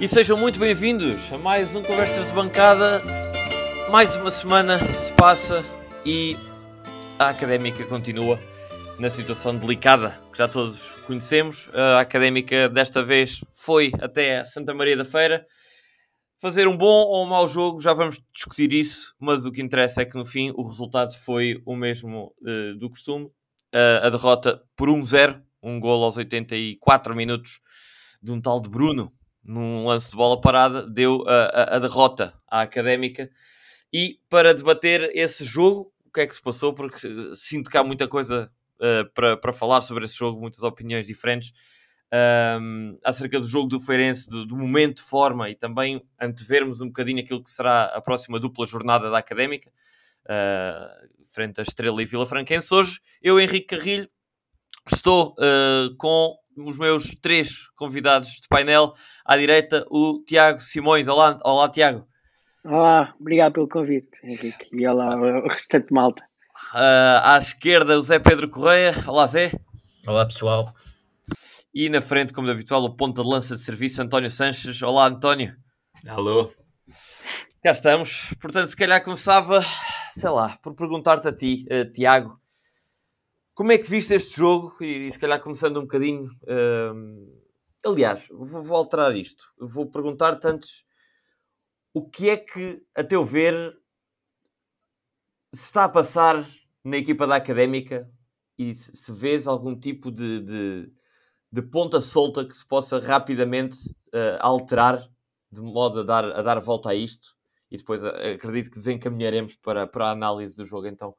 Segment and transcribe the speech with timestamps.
[0.00, 3.02] E sejam muito bem-vindos a mais um Conversas de Bancada.
[3.90, 5.62] Mais uma semana se passa
[6.06, 6.38] e
[7.18, 8.40] a académica continua
[8.98, 11.68] na situação delicada que já todos conhecemos.
[11.74, 15.44] A académica desta vez foi até Santa Maria da Feira
[16.40, 20.00] fazer um bom ou um mau jogo, já vamos discutir isso, mas o que interessa
[20.00, 23.26] é que no fim o resultado foi o mesmo uh, do costume.
[23.26, 27.60] Uh, a derrota por 1-0, um gol aos 84 minutos
[28.22, 29.12] de um tal de Bruno,
[29.44, 33.30] num lance de bola parada, deu a, a, a derrota à académica.
[33.92, 36.96] E para debater esse jogo, o que é que se passou, porque
[37.34, 41.52] sinto que há muita coisa uh, para, para falar sobre esse jogo, muitas opiniões diferentes.
[42.12, 46.88] Um, acerca do jogo do Feirense, do, do, momento de forma e também antevermos um
[46.88, 49.70] bocadinho aquilo que será a próxima dupla jornada da Académica,
[50.24, 52.74] uh, frente à Estrela e Vila Franquense.
[52.74, 54.10] Hoje, eu, Henrique Carrilho,
[54.92, 58.92] estou uh, com os meus três convidados de painel.
[59.24, 61.08] À direita, o Tiago Simões.
[61.08, 62.06] Olá, olá Tiago.
[62.64, 64.68] Olá, obrigado pelo convite, Henrique.
[64.72, 66.22] E olá, o restante malta.
[66.74, 68.94] Uh, à esquerda, o Zé Pedro Correia.
[69.06, 69.50] Olá, Zé.
[70.06, 70.74] Olá, pessoal.
[71.74, 74.82] E na frente, como de habitual, o ponto de lança de serviço, António Sanches.
[74.82, 75.54] Olá, António.
[76.06, 76.50] Alô.
[77.62, 78.28] Cá estamos.
[78.40, 79.62] Portanto, se calhar começava,
[80.12, 82.39] sei lá, por perguntar-te a ti, uh, Tiago,
[83.54, 84.76] como é que viste este jogo?
[84.80, 86.30] E, e se calhar começando um bocadinho.
[86.44, 87.40] Uh,
[87.84, 89.44] aliás, vou, vou alterar isto.
[89.58, 90.84] Vou perguntar-te antes
[91.92, 93.76] o que é que, a teu ver,
[95.52, 96.48] se está a passar
[96.84, 98.10] na equipa da académica
[98.56, 100.92] e se, se vês algum tipo de, de,
[101.50, 103.76] de, ponta solta que se possa rapidamente
[104.14, 105.08] uh, alterar
[105.50, 107.36] de modo a dar, a dar volta a isto
[107.70, 111.14] e depois uh, acredito que desencaminharemos para, para a análise do jogo então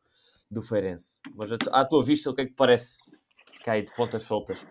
[0.51, 1.21] do Feirense.
[1.33, 3.09] Mas à tua vista, o que é que parece
[3.63, 4.65] cair de pontas soltas?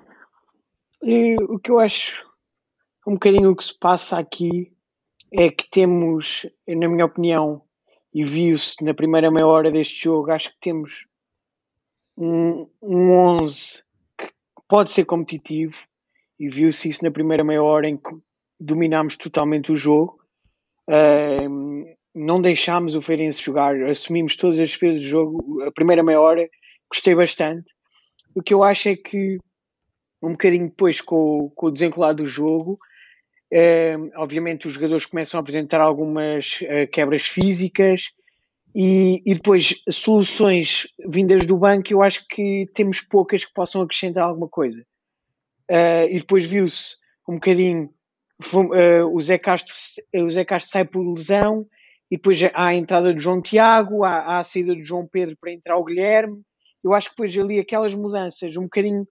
[1.02, 2.28] E, o que eu acho
[3.06, 4.72] um bocadinho o que se passa aqui
[5.32, 7.62] é que temos, na minha opinião,
[8.12, 11.06] e viu-se na primeira meia hora deste jogo, acho que temos
[12.16, 13.10] um, um
[13.42, 13.82] 11
[14.18, 14.28] que
[14.68, 15.76] pode ser competitivo,
[16.38, 18.10] e viu-se isso na primeira meia hora em que
[18.58, 20.20] dominámos totalmente o jogo.
[20.88, 25.62] Uh, não deixámos o Feirense jogar, assumimos todas as despesas do jogo.
[25.62, 26.48] A primeira meia hora
[26.90, 27.72] gostei bastante.
[28.34, 29.38] O que eu acho é que,
[30.22, 32.78] um bocadinho depois, com, com o desenrolar do jogo,
[33.52, 38.04] Uh, obviamente os jogadores começam a apresentar algumas uh, quebras físicas
[38.72, 44.22] e, e, depois soluções vindas do banco eu acho que temos poucas que possam acrescentar
[44.22, 44.80] alguma coisa.
[45.68, 46.94] Uh, e depois viu-se
[47.28, 47.92] um bocadinho
[49.12, 49.74] o, Zé Castro,
[50.14, 51.66] o Zé Castro sai por lesão
[52.10, 55.36] e depois há a entrada de João Tiago, há, há a saída de João Pedro
[55.40, 56.42] para entrar o Guilherme.
[56.82, 59.06] Eu acho que depois ali aquelas mudanças um bocadinho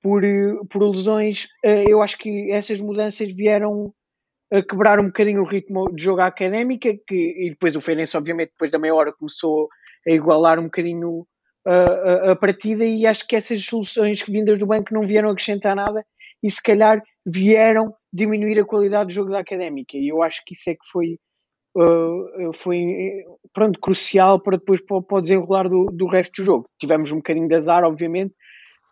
[0.00, 0.22] por,
[0.70, 3.92] por lesões, eh, eu acho que essas mudanças vieram
[4.52, 8.50] a quebrar um bocadinho o ritmo de jogo académica, que, e depois o Feirense, obviamente,
[8.50, 9.68] depois da meia hora começou
[10.06, 11.26] a igualar um bocadinho
[11.66, 15.74] a, a, a, partida e acho que essas soluções vindas do banco não vieram acrescentar
[15.74, 16.04] nada
[16.42, 20.52] e se calhar vieram diminuir a qualidade do jogo da académica e eu acho que
[20.52, 21.18] isso é que foi
[21.76, 26.70] uh, foi pronto, crucial para depois para, para o desenrolar do, do resto do jogo.
[26.78, 28.34] Tivemos um bocadinho de azar, obviamente,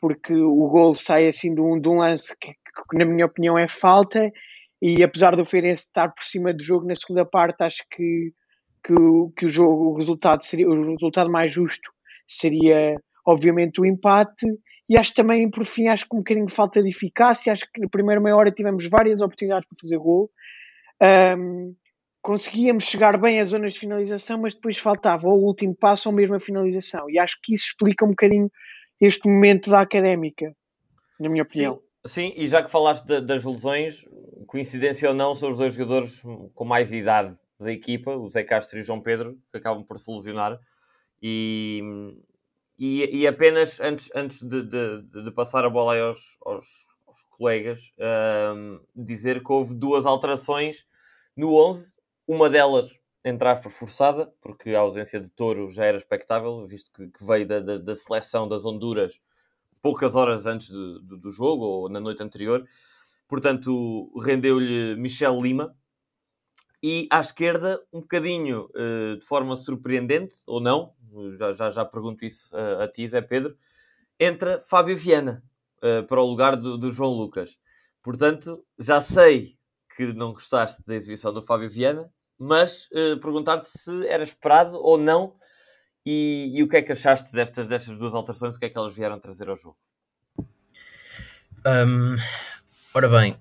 [0.01, 3.59] porque o gol sai assim de um, de um lance que, que, na minha opinião,
[3.59, 4.31] é falta.
[4.81, 8.33] E apesar do Feirense estar por cima do jogo na segunda parte, acho que,
[8.85, 8.95] que,
[9.37, 11.91] que o jogo, o resultado seria o resultado mais justo
[12.33, 14.47] seria obviamente o empate.
[14.89, 17.53] E acho também, por fim, acho que um bocadinho de falta de eficácia.
[17.53, 20.31] Acho que na primeira meia hora tivemos várias oportunidades para fazer gol.
[21.01, 21.75] Um,
[22.23, 26.37] conseguíamos chegar bem às zonas de finalização, mas depois faltava o último passo ou mesmo
[26.37, 27.11] a finalização.
[27.11, 28.51] E acho que isso explica um bocadinho
[29.01, 30.55] este momento da académica,
[31.19, 31.83] na minha opinião.
[32.07, 34.05] Sim, sim e já que falaste de, das lesões,
[34.47, 36.23] coincidência ou não, são os dois jogadores
[36.55, 39.99] com mais idade da equipa, o Zé Castro e o João Pedro, que acabam por
[39.99, 40.59] se lesionar.
[41.21, 41.81] E,
[42.79, 46.67] e, e apenas antes, antes de, de, de, passar a bola aos, aos,
[47.07, 47.93] aos colegas,
[48.57, 50.85] um, dizer que houve duas alterações
[51.37, 56.67] no 11, uma delas entrar por forçada, porque a ausência de Touro já era expectável,
[56.67, 59.21] visto que, que veio da, da, da, seleção das Honduras
[59.81, 62.67] poucas horas antes de, de, do jogo, ou na noite anterior.
[63.29, 65.77] Portanto, rendeu-lhe Michel Lima.
[66.85, 70.95] E à esquerda, um bocadinho uh, de forma surpreendente, ou não,
[71.37, 73.57] já, já, já pergunto isso uh, a ti, Zé Pedro,
[74.19, 75.45] entra Fábio Viana
[75.79, 77.57] uh, para o lugar do, do João Lucas.
[78.03, 79.57] Portanto, já sei
[79.97, 84.99] que não gostaste da exibição do Fábio Viana, mas uh, perguntar-te se era esperado ou
[84.99, 85.35] não
[86.05, 88.77] e, e, o que é que achaste destas, destas duas alterações, o que é que
[88.77, 89.77] elas vieram trazer ao jogo?
[91.65, 92.17] Um,
[92.93, 93.37] ora bem,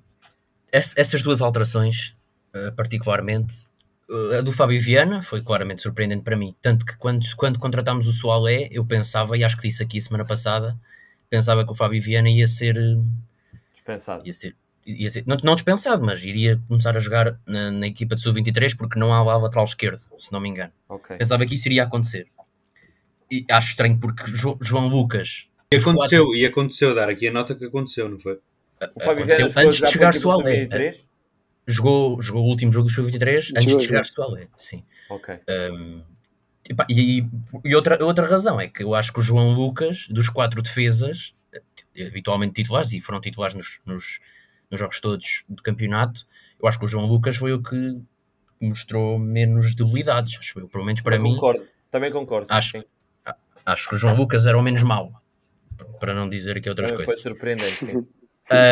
[0.71, 2.15] essas duas alterações,
[2.55, 3.55] uh, particularmente,
[4.07, 6.55] uh, a do Fábio Viana foi claramente surpreendente para mim.
[6.61, 10.23] Tanto que quando, quando contratámos o Soalé, eu pensava, e acho que disse aqui semana
[10.23, 10.79] passada,
[11.29, 12.75] pensava que o Fábio Viana ia ser.
[13.73, 14.21] Dispensado.
[14.27, 18.15] Ia ser, ia ser não, não dispensado, mas iria começar a jogar na, na equipa
[18.15, 20.71] de sub-23 porque não há lá lateral esquerdo, se não me engano.
[20.89, 21.17] Okay.
[21.17, 22.27] Pensava que isso iria acontecer.
[23.29, 25.47] E acho estranho porque jo, João Lucas.
[25.71, 26.35] E aconteceu, quatro...
[26.35, 28.39] e aconteceu, dar aqui a nota que aconteceu, não foi?
[28.95, 30.67] O Fábio Vieira antes de chegar Soalé.
[31.67, 34.83] Jogou, jogou o último jogo do Sub-23 antes de chegar Soalé, sim.
[35.09, 35.35] Ok.
[35.47, 36.01] Um,
[36.89, 37.25] e,
[37.63, 41.33] e, outra, outra razão é que eu acho que o João Lucas, dos quatro defesas,
[41.99, 44.19] habitualmente titulares, e foram titulares nos, nos,
[44.71, 46.25] nos jogos todos do campeonato,
[46.61, 48.01] eu acho que o João Lucas foi o que
[48.59, 51.33] mostrou menos debilidades, acho eu, pelo menos para eu mim.
[51.33, 52.47] Concordo, também concordo.
[52.49, 52.83] Acho, sim.
[53.65, 55.11] acho que o João Lucas era o menos mau,
[55.99, 57.21] para não dizer aqui outras também coisas.
[57.21, 58.07] Foi surpreendente, sim.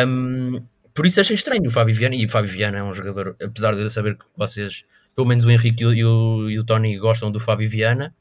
[0.06, 0.62] Um,
[0.92, 3.74] por isso achei estranho o Fábio Viana, e o Fábio Viana é um jogador, apesar
[3.74, 7.30] de eu saber que vocês, pelo menos o Henrique e o, e o Tony gostam
[7.30, 8.14] do Fábio Viana,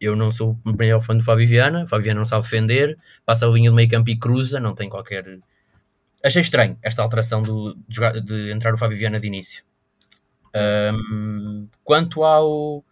[0.00, 2.96] eu não sou o maior fã do Fábio Viana, o Fábio Viana não sabe defender,
[3.24, 5.24] passa a linha do meio campo e cruza, não tem qualquer...
[6.24, 9.62] Achei estranho esta alteração do, de, de entrar o Fábio Viana de início.
[10.56, 12.82] Um, quanto ao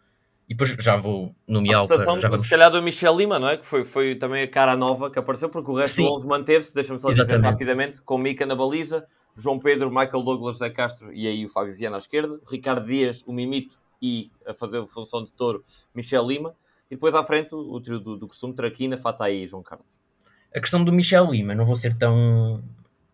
[0.48, 2.42] e depois já vou nomear a para, já vamos...
[2.42, 3.56] se calhar do Michel Lima, não é?
[3.56, 6.04] Que foi, foi também a cara nova que apareceu, porque o resto Sim.
[6.04, 7.38] do 11 manteve-se, deixa-me só Exatamente.
[7.38, 11.48] dizer rapidamente, com Mica na baliza, João Pedro, Michael Douglas, Zé Castro e aí o
[11.48, 15.64] Fábio Viana à esquerda, Ricardo Dias, o Mimito e a fazer a função de touro,
[15.94, 16.54] Michel Lima,
[16.90, 19.86] e depois à frente o trio do, do costume, Traquina, Fataí e João Carlos.
[20.54, 22.62] A questão do Michel Lima, não vou ser tão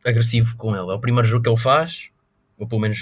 [0.05, 2.11] agressivo com ele, é o primeiro jogo que ele faz,
[2.59, 2.99] ou pelo menos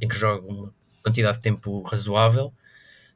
[0.00, 0.72] em que joga uma
[1.02, 2.52] quantidade de tempo razoável,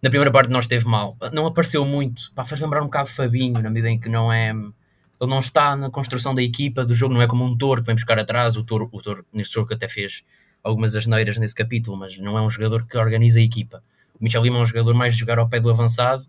[0.04, 1.16] na primeira parte não esteve mal.
[1.32, 2.30] Não apareceu muito.
[2.34, 4.50] Pá, faz lembrar um bocado Fabinho, na medida em que não é.
[4.50, 7.86] Ele não está na construção da equipa, do jogo, não é como um touro que
[7.86, 8.54] vem buscar atrás.
[8.56, 10.22] O touro, o touro neste jogo até fez
[10.62, 13.82] algumas asneiras nesse capítulo, mas não é um jogador que organiza a equipa.
[14.20, 16.26] O Michel Lima é um jogador mais de jogar ao pé do avançado.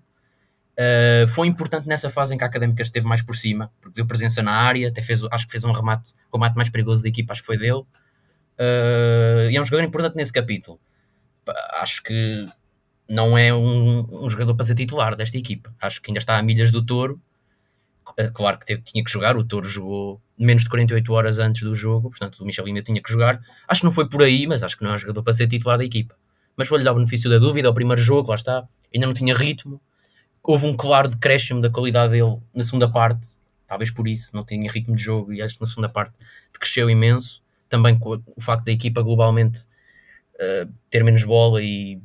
[0.78, 4.06] Uh, foi importante nessa fase em que a Académica esteve mais por cima, porque deu
[4.06, 7.32] presença na área, até fez, acho que fez um remate, remate mais perigoso da equipa,
[7.32, 7.86] acho que foi dele.
[8.60, 10.80] Uh, e é um jogador importante nesse capítulo.
[11.82, 12.46] Acho que
[13.08, 15.74] não é um, um, jogador para ser titular desta equipa.
[15.80, 17.22] Acho que ainda está a milhas do Touro.
[18.18, 21.64] Eh, claro que teve, tinha que jogar, o Touro jogou menos de 48 horas antes
[21.64, 23.42] do jogo, portanto o Michel ainda tinha que jogar.
[23.68, 25.48] Acho que não foi por aí, mas acho que não é um jogador para ser
[25.48, 26.16] titular da equipa.
[26.58, 29.34] Mas vou-lhe dar o benefício da dúvida, o primeiro jogo, lá está, ainda não tinha
[29.34, 29.82] ritmo.
[30.48, 33.28] Houve um claro decréscimo da qualidade dele na segunda parte,
[33.66, 36.20] talvez por isso, não tinha ritmo de jogo e acho que na segunda parte
[36.54, 37.44] cresceu imenso.
[37.68, 39.62] Também com o facto da equipa globalmente
[40.36, 42.00] uh, ter menos bola e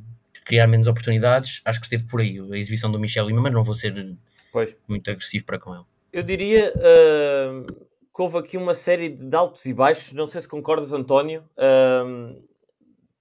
[0.44, 3.62] criar menos oportunidades, acho que esteve por aí a exibição do Michel Lima, mas não
[3.62, 4.16] vou ser
[4.50, 4.76] pois.
[4.88, 5.84] muito agressivo para com ele.
[6.12, 10.48] Eu diria uh, que houve aqui uma série de altos e baixos, não sei se
[10.48, 12.42] concordas, António, uh,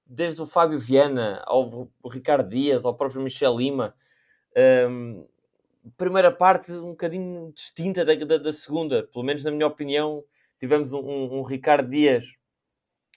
[0.08, 3.94] desde o Fábio Viana ao Ricardo Dias, ao próprio Michel Lima.
[4.52, 5.28] Uh,
[5.98, 10.24] primeira parte um bocadinho distinta da, da, da, segunda, pelo menos na minha opinião.
[10.60, 12.38] Tivemos um, um, um Ricardo Dias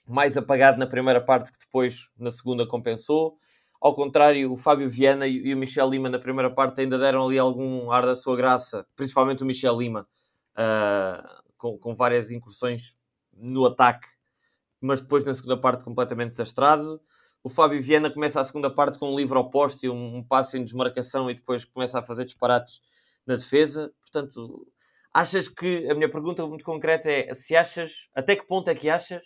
[0.07, 3.37] mais apagado na primeira parte que depois na segunda compensou.
[3.81, 7.37] Ao contrário, o Fábio Viana e o Michel Lima na primeira parte ainda deram ali
[7.37, 10.07] algum ar da sua graça, principalmente o Michel Lima,
[10.57, 12.95] uh, com, com, várias incursões
[13.33, 14.07] no ataque,
[14.79, 17.01] mas depois na segunda parte completamente desastrado.
[17.43, 20.57] O Fábio Viana começa a segunda parte com um livro oposto e um, um passe
[20.57, 22.79] em desmarcação e depois começa a fazer disparates
[23.27, 23.93] na defesa.
[23.99, 24.65] Portanto,
[25.13, 28.89] achas que, a minha pergunta muito concreta é se achas, até que ponto é que
[28.89, 29.25] achas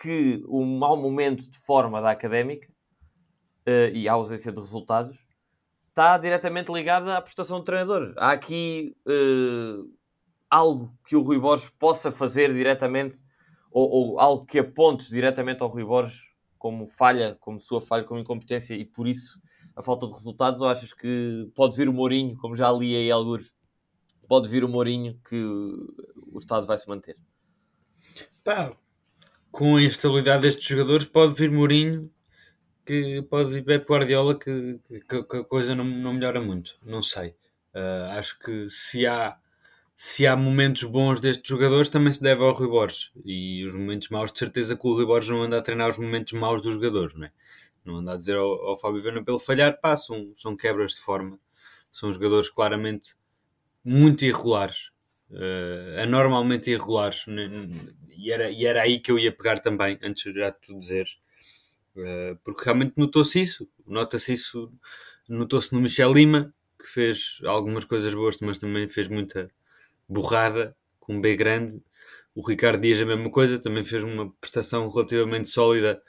[0.00, 2.68] que o mau momento de forma da académica
[3.66, 5.26] uh, e a ausência de resultados
[5.88, 8.14] está diretamente ligada à prestação do treinador.
[8.18, 9.90] Há aqui uh,
[10.48, 13.24] algo que o Rui Borges possa fazer diretamente
[13.72, 18.20] ou, ou, algo que apontes diretamente ao Rui Borges como falha, como sua falha, como
[18.20, 19.40] incompetência e por isso
[19.74, 23.10] a falta de resultados ou achas que pode vir o Mourinho, como já li aí
[23.10, 23.54] alguns,
[24.26, 27.16] pode vir o Mourinho que o Estado vai se manter?
[28.42, 28.74] Pá,
[29.50, 32.10] com a instabilidade destes jogadores pode vir Mourinho
[32.86, 36.78] que pode vir Pep Guardiola que, que, que, a coisa não, não melhora muito.
[36.84, 37.30] Não sei.
[37.74, 39.36] Uh, acho que se há,
[39.96, 43.10] se há momentos bons destes jogadores, também se deve ao Rui Borges.
[43.24, 45.98] E os momentos maus, de certeza que o Rui Borges não anda a treinar os
[45.98, 47.32] momentos maus dos jogadores, não é?
[47.84, 51.00] Não anda a dizer ao, ao Fábio Vena pelo falhar, pá, são, são quebras de
[51.00, 51.38] forma.
[51.90, 53.14] São jogadores claramente
[53.82, 54.90] muito irregulares.
[55.30, 57.24] Uh, anormalmente irregulares.
[58.16, 61.16] E era, e era aí que eu ia pegar também, antes de já tu dizeres
[61.96, 64.70] eh, porque realmente notou-se isso, nota-se isso,
[65.28, 69.50] notou-se no Michel Lima, que fez algumas coisas boas, mas também fez muita
[70.08, 71.80] borrada, com um B grande,
[72.34, 76.02] O Ricardo Dias a mesma coisa, também fez uma prestação relativamente sólida,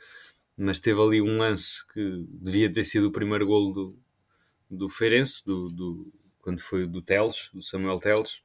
[0.58, 4.00] mas teve ali um lance que devia ter sido o primeiro golo do,
[4.70, 8.42] do Feirense, do, do, quando foi do Teles, do Samuel Teles.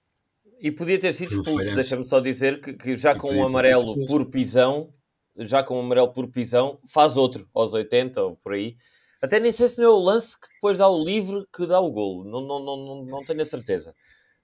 [0.61, 3.42] E podia ter sido o expulso, deixa-me só dizer que, que já E com podia
[3.42, 4.92] um amarelo por pisão,
[5.38, 8.76] já com um amarelo por pisão, faz outro aos 80 ou por aí.
[9.21, 11.80] Até nem sei se não é o lance que depois dá o livre que dá
[11.80, 13.94] o golo, não, não, não, não, não tenho a certeza.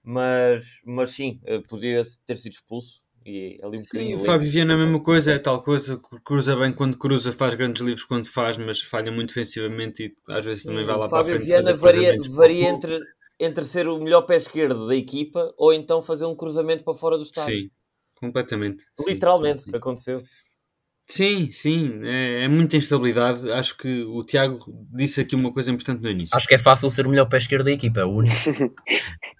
[0.02, 4.18] Mas, mas sim, eh, podia ter sido expulso e ali um Sim, bocadinho.
[4.20, 4.24] o.
[4.24, 7.82] Fábio Viana é a mesma coisa, é tal coisa, cruza bem quando cruza, faz grandes
[7.82, 11.08] livros quando faz, mas falha muito defensivamente e às vezes Sim, também vai lá o
[11.08, 11.46] para a Fábio frente.
[11.46, 13.00] Viana fazer varia, varia entre,
[13.38, 17.18] entre ser o melhor pé esquerdo da equipa ou então fazer um cruzamento para fora
[17.18, 17.54] do estádio.
[17.54, 17.70] Sim,
[18.14, 18.84] completamente.
[19.06, 19.70] Literalmente, sim.
[19.70, 20.22] que aconteceu.
[21.10, 23.50] Sim, sim, é, é muita instabilidade.
[23.50, 24.58] Acho que o Tiago
[24.92, 26.36] disse aqui uma coisa importante no início.
[26.36, 28.34] Acho que é fácil ser o melhor pé esquerdo da equipa, é o único.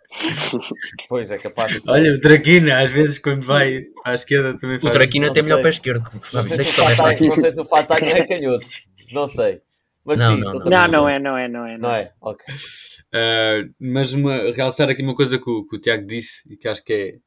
[1.09, 1.91] Pois é capaz de ser.
[1.91, 4.93] Olha, o Traquina, às vezes quando vai à esquerda também O faz.
[4.95, 6.09] Traquina não tem melhor pé esquerdo.
[6.33, 8.71] Não sei, se o Fatag, não sei se o Fatag não é canhoto.
[9.13, 9.61] Não sei.
[10.05, 10.59] Mas Não, sim, não, não.
[10.59, 11.79] Não, não é, não é, não é.
[11.79, 12.13] Não é?
[12.21, 12.55] Ok.
[12.55, 16.67] Uh, mas uma, realçar aqui uma coisa que o, que o Tiago disse e que
[16.67, 17.19] acho que é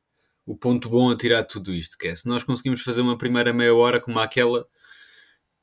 [0.45, 3.17] o ponto bom a tirar de tudo isto, que é se nós conseguimos fazer uma
[3.17, 4.65] primeira meia hora como aquela,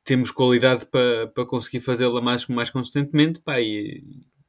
[0.05, 4.03] temos qualidade para para conseguir fazê-la mais, mais consistentemente, pá, e,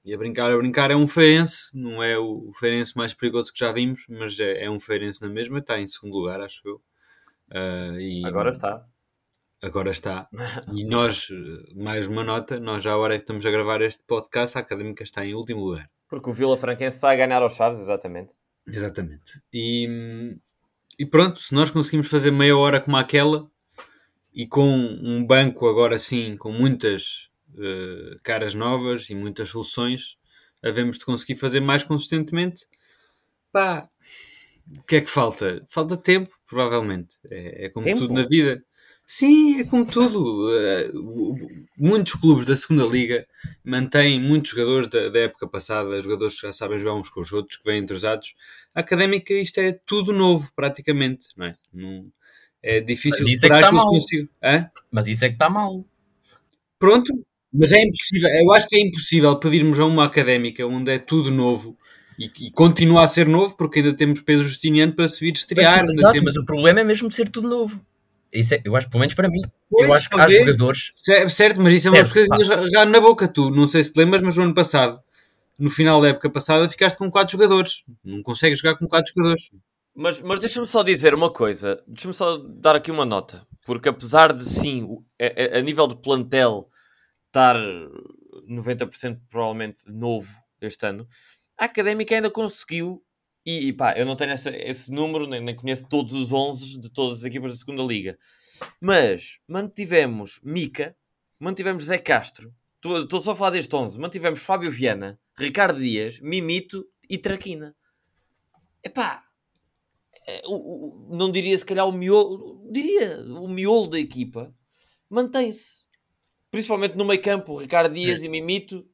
[0.03, 3.59] e a brincar, a brincar é um Feirense, não é o, Feirense mais perigoso que
[3.59, 6.81] já vimos, mas é, é um Feirense na mesma, está em segundo lugar, acho eu.
[7.49, 8.85] Uh, e- Agora está.
[9.61, 10.27] Agora está.
[10.75, 11.27] E nós,
[11.75, 15.25] mais uma nota, nós já agora que estamos a gravar este podcast, a Académica está
[15.25, 15.89] em último lugar.
[16.07, 18.35] Porque o Vila Franquense está a ganhar aos Chaves, exatamente.
[18.65, 19.41] Exatamente.
[19.53, 20.37] E,
[20.97, 23.49] e pronto, se nós conseguimos fazer meia hora como aquela
[24.33, 27.28] e com um banco agora sim, com muitas
[27.59, 30.17] eh, caras novas e muitas soluções,
[30.63, 32.65] havemos de conseguir fazer mais consistentemente.
[33.51, 33.89] Pá,
[34.77, 35.65] o que é que falta?
[35.67, 37.15] Falta tempo, provavelmente.
[37.29, 37.99] É, é como Tempo?
[37.99, 38.63] tudo na vida.
[39.05, 40.49] Sim, é como tudo.
[40.55, 40.91] Eh,
[41.77, 43.25] muitos clubes da segunda liga
[43.63, 47.31] mantêm muitos jogadores da, da época passada, jogadores que já sabem jogar uns com os
[47.31, 48.35] outros, que vêm entrosados.
[48.75, 51.55] A académica, isto é tudo novo, praticamente, não é?
[51.73, 52.11] Não-
[52.61, 53.89] é difícil Mas isso é que está mal.
[53.89, 54.29] consigam.
[54.43, 54.69] Hã?
[54.91, 55.85] Mas isso é que está mal.
[56.77, 57.11] Pronto,
[57.53, 58.29] mas é impossível.
[58.29, 61.77] Eu acho que é impossível pedirmos a uma académica onde é tudo novo
[62.17, 65.81] e, e continua a ser novo, porque ainda temos Pedro Justiniano para se vir estrear.
[65.85, 67.79] Mas, exato, temos- mas o problema é mesmo ser tudo novo.
[68.31, 70.91] Isso é, eu acho, pelo menos para mim, Pois, eu acho que há jogadores.
[71.03, 73.27] Certo, certo, mas isso é uma coisa já, já na boca.
[73.27, 74.99] Tu não sei se te lembras, mas no ano passado,
[75.57, 77.83] no final da época passada, ficaste com quatro jogadores.
[78.05, 79.49] Não consegues jogar com quatro jogadores.
[79.95, 81.81] Mas, mas deixa-me só dizer uma coisa.
[81.87, 83.41] Deixa-me só dar aqui uma nota.
[83.65, 84.87] Porque apesar de sim,
[85.19, 86.69] a- a nível de plantel
[87.29, 87.55] estar
[88.47, 90.31] 90% provavelmente novo
[90.61, 91.07] este ano,
[91.57, 93.03] a Académica ainda conseguiu,
[93.45, 96.79] e, e pá, eu não tenho essa- esse número, nem, nem conheço todos os 11
[96.79, 98.17] de todas as equipas da segunda Liga,
[98.81, 100.95] mas mantivemos Mica,
[101.39, 106.85] mantivemos Zé Castro, estou só a falar deste 11, mantivemos Fábio Viana, Ricardo Dias, Mimito
[107.09, 107.75] e Traquina.
[108.83, 109.23] Epá,
[110.27, 114.53] é, o- o- não diria se calhar o miolo, diria o miolo da equipa
[115.09, 115.87] mantém-se.
[116.51, 118.85] Principalmente no meio campo, Ricardo Dias e Mimito.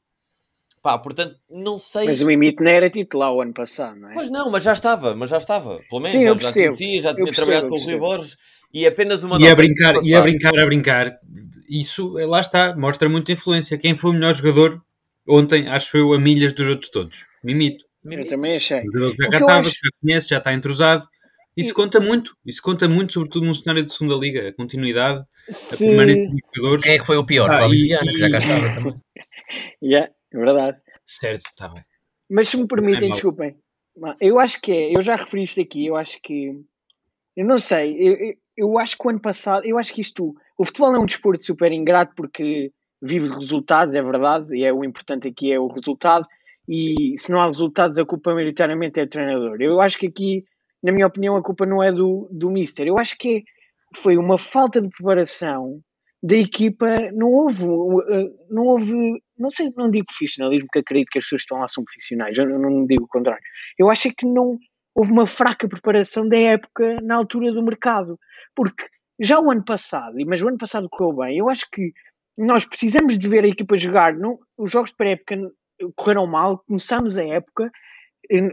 [0.82, 2.06] Pá, portanto, não sei.
[2.06, 4.14] Mas o Mimito não era titular o ano passado, não é?
[4.14, 5.80] Pois não, mas já estava, mas já estava.
[5.90, 6.66] Pelo menos Sim, já, eu já percebo.
[6.78, 7.98] conhecia, já tinha percebo, trabalhado com o Rui.
[7.98, 8.38] Borges
[8.74, 11.20] e apenas uma E nota a brincar, e a brincar, a brincar.
[11.68, 13.78] Isso, é, lá está, mostra muita influência.
[13.78, 14.80] Quem foi o melhor jogador
[15.28, 17.26] ontem, acho eu, a milhas dos outros todos?
[17.44, 17.86] Mimito.
[18.04, 18.82] Eu também achei.
[18.82, 21.08] Um jogador que já O cá que eu estava, acho- já conhece, já está entrosado.
[21.56, 22.36] Isso E- conta muito.
[22.46, 24.50] Isso conta muito, sobretudo num cenário de segunda liga.
[24.50, 25.20] A continuidade,
[25.74, 26.84] a permanência dos jogadores.
[26.84, 27.50] Quem é que foi o pior?
[27.50, 28.94] Ah, Fábio e- Viana, que já cá estava também.
[29.82, 30.78] Yeah, é verdade.
[31.06, 31.84] Certo, está bem.
[32.30, 33.14] Mas se me permitem, mal.
[33.14, 33.56] desculpem.
[34.20, 36.52] Eu acho que é, eu já referi isto aqui, eu acho que.
[37.38, 40.36] Eu não sei, eu, eu, eu acho que o ano passado, eu acho que isto.
[40.58, 42.72] O futebol é um desporto super ingrato porque
[43.02, 46.26] vive de resultados, é verdade, e é o importante aqui é o resultado.
[46.68, 49.58] E se não há resultados, a culpa maioritariamente é do treinador.
[49.62, 50.44] Eu acho que aqui,
[50.86, 52.86] na minha opinião, a culpa não é do, do Mister.
[52.86, 53.44] Eu acho que
[53.96, 55.82] foi uma falta de preparação
[56.22, 56.86] da equipa.
[57.12, 58.94] Não houve, uh, não houve,
[59.36, 62.38] não sei, não digo profissionalismo, porque acredito que as pessoas que estão lá são profissionais,
[62.38, 63.42] eu não, digo o contrário.
[63.80, 64.60] Eu acho é que não
[64.94, 68.20] houve uma fraca preparação da época na altura do mercado,
[68.56, 68.86] porque
[69.20, 71.94] já o ano passado, mas o ano passado correu bem, eu acho que
[72.38, 74.13] nós precisamos de ver a equipa jogar.
[74.13, 75.51] Não, os jogos de pré-época
[75.96, 77.72] correram mal, começamos a época,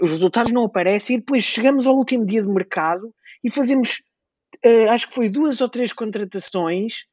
[0.00, 3.12] os resultados não aparecem e depois chegamos ao último dia de mercado
[3.43, 4.02] e fazemos,
[4.64, 7.05] eh, acho que foi duas ou três contratações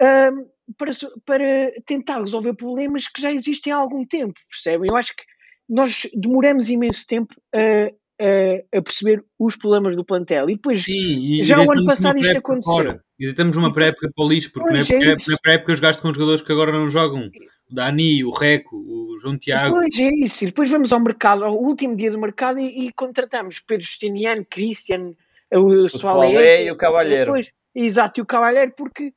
[0.00, 0.44] ahm,
[0.78, 0.92] para,
[1.24, 4.90] para tentar resolver problemas que já existem há algum tempo, percebem?
[4.90, 5.24] Eu acho que
[5.68, 7.90] nós demoramos imenso tempo a,
[8.20, 10.48] a, a perceber os problemas do plantel.
[10.50, 12.72] E depois, Sim, e já o ano passado isto aconteceu.
[12.72, 13.04] fora.
[13.24, 16.42] E deitamos uma pré-época para o lixo, porque na Pois, na pré-época jogaste com jogadores
[16.42, 17.30] que agora não jogam.
[17.70, 19.74] O Dani, o Reco, o João Tiago.
[19.76, 20.44] Pois é isso.
[20.44, 24.44] E depois vamos ao mercado, ao último dia do mercado, e, e contratamos Pedro Justiniano,
[24.44, 25.12] Christian,
[25.50, 26.64] o Soalé Soalé.
[26.66, 27.32] e o Cavalheiro.
[27.32, 29.14] Pois, exato, e o Cavalheiro, porque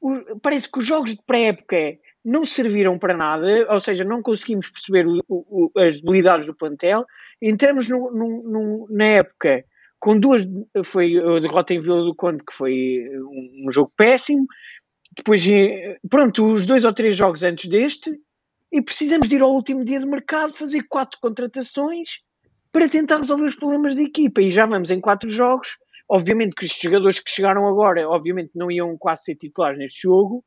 [0.00, 4.70] o- parece que os jogos de pré-época não serviram para nada, ou seja, não conseguimos
[4.70, 7.04] perceber o- o- o- as debilidades do plantel.
[7.42, 9.64] Entramos no- no- no- na época
[10.02, 10.44] com duas.
[10.84, 14.46] Foi a derrota em Vila do Conde, que foi um, um jogo péssimo.
[15.16, 18.10] Depois, eh, pronto, os dois ou três jogos antes deste,
[18.72, 22.18] e precisamos de ir ao último dia do mercado fazer quatro contratações
[22.72, 24.42] para tentar resolver os problemas da equipa.
[24.42, 25.76] E já vamos em quatro jogos.
[26.08, 30.44] Obviamente que os jogadores que chegaram agora, obviamente, não iam quase ser titulares neste jogo.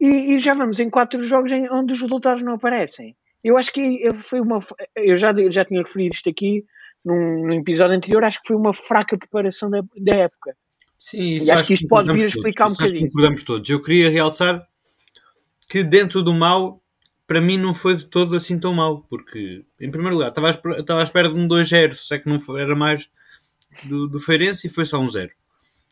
[0.00, 3.14] E, e já vamos em quatro jogos em, onde os resultados não aparecem.
[3.44, 4.58] Eu acho que foi uma.
[4.96, 6.64] Eu já, já tinha referido isto aqui
[7.04, 8.24] num, num episódio anterior.
[8.24, 10.56] Acho que foi uma fraca preparação da, da época.
[10.98, 12.76] Sim, E acho que isto pode vir a explicar um todos.
[12.76, 13.10] Isso acho que bocadinho.
[13.10, 13.70] concordamos todos.
[13.70, 14.66] Eu queria realçar
[15.68, 16.82] que dentro do mal,
[17.26, 20.50] para mim não foi de todo assim tão mal, porque, em primeiro lugar, estava à
[20.50, 23.08] espera, estava à espera de um 2-0, se é que não foi, era mais
[23.84, 25.30] do, do Feirense e foi só um 0.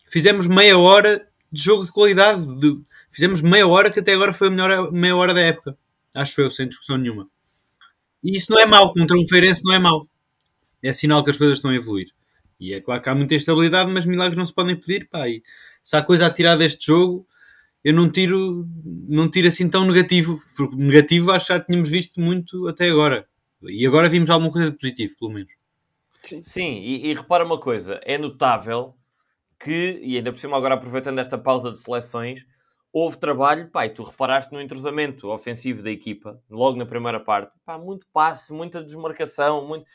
[0.07, 2.79] Fizemos meia hora de jogo de qualidade, de-
[3.11, 5.79] fizemos meia hora que até agora foi a melhor meia hora da época,
[6.15, 7.29] acho eu, sem discussão nenhuma.
[8.23, 10.09] E isso não é mau, contra um Feirense não é mau.
[10.83, 12.09] É sinal que as coisas estão a evoluir.
[12.61, 15.29] E é claro que há muita instabilidade, mas milagres não se podem pedir, pá.
[15.29, 15.43] E
[15.83, 17.27] se há coisa a tirar deste jogo,
[17.85, 18.67] eu não tiro,
[19.09, 23.27] não tiro assim tão negativo, porque negativo acho que já tínhamos visto muito até agora.
[23.63, 25.53] E agora vimos alguma coisa de positivo, pelo menos.
[26.41, 28.95] Sim, e, e repara uma coisa, é notável
[29.59, 32.45] que, e ainda por cima agora aproveitando esta pausa de seleções,
[32.93, 37.53] houve trabalho, pá, e tu reparaste no entrosamento ofensivo da equipa, logo na primeira parte,
[37.65, 39.87] pá, muito passe, muita desmarcação, muito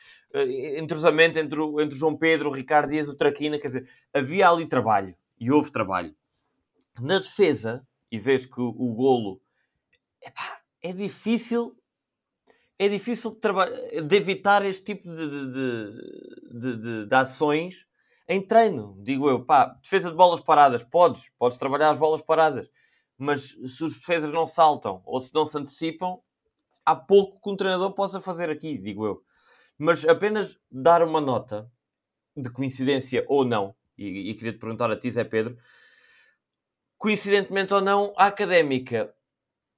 [0.79, 4.49] entrosamento entre o, entre o João Pedro, o Ricardo Dias, o Traquina, quer dizer, havia
[4.49, 6.15] ali trabalho, e houve trabalho.
[6.99, 9.41] Na defesa, e vês que o, o golo,
[10.21, 11.75] epá, é difícil
[12.77, 17.85] é difícil de, de evitar este tipo de- de- de ações
[18.27, 19.45] em treino, digo eu.
[19.45, 22.69] Pá, defesa de bolas paradas, podes, podes trabalhar as bolas paradas,
[23.17, 26.19] mas se os defesas não saltam ou se não se antecipam,
[26.85, 29.23] há pouco que um treinador possa fazer aqui, digo eu.
[29.77, 31.71] Mas apenas dar uma nota
[32.37, 35.57] de coincidência ou não, e, e queria te perguntar a ti, Zé Pedro,
[36.97, 39.13] coincidentemente ou não, a académica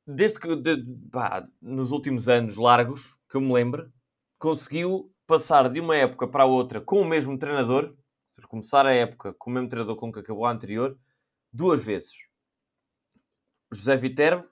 [0.07, 3.91] desde que de- pá, nos últimos anos largos, que eu me lembro,
[4.39, 7.95] conseguiu passar de uma época para a outra com o mesmo treinador,
[8.49, 10.97] começar a época com o mesmo treinador com que acabou a anterior,
[11.53, 12.13] duas vezes.
[13.71, 14.47] José Viterbo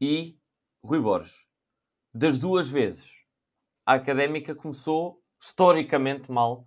[0.00, 0.38] e
[0.84, 1.46] Rui Borges.
[2.14, 3.17] Das duas vezes,
[3.88, 6.66] a académica começou historicamente mal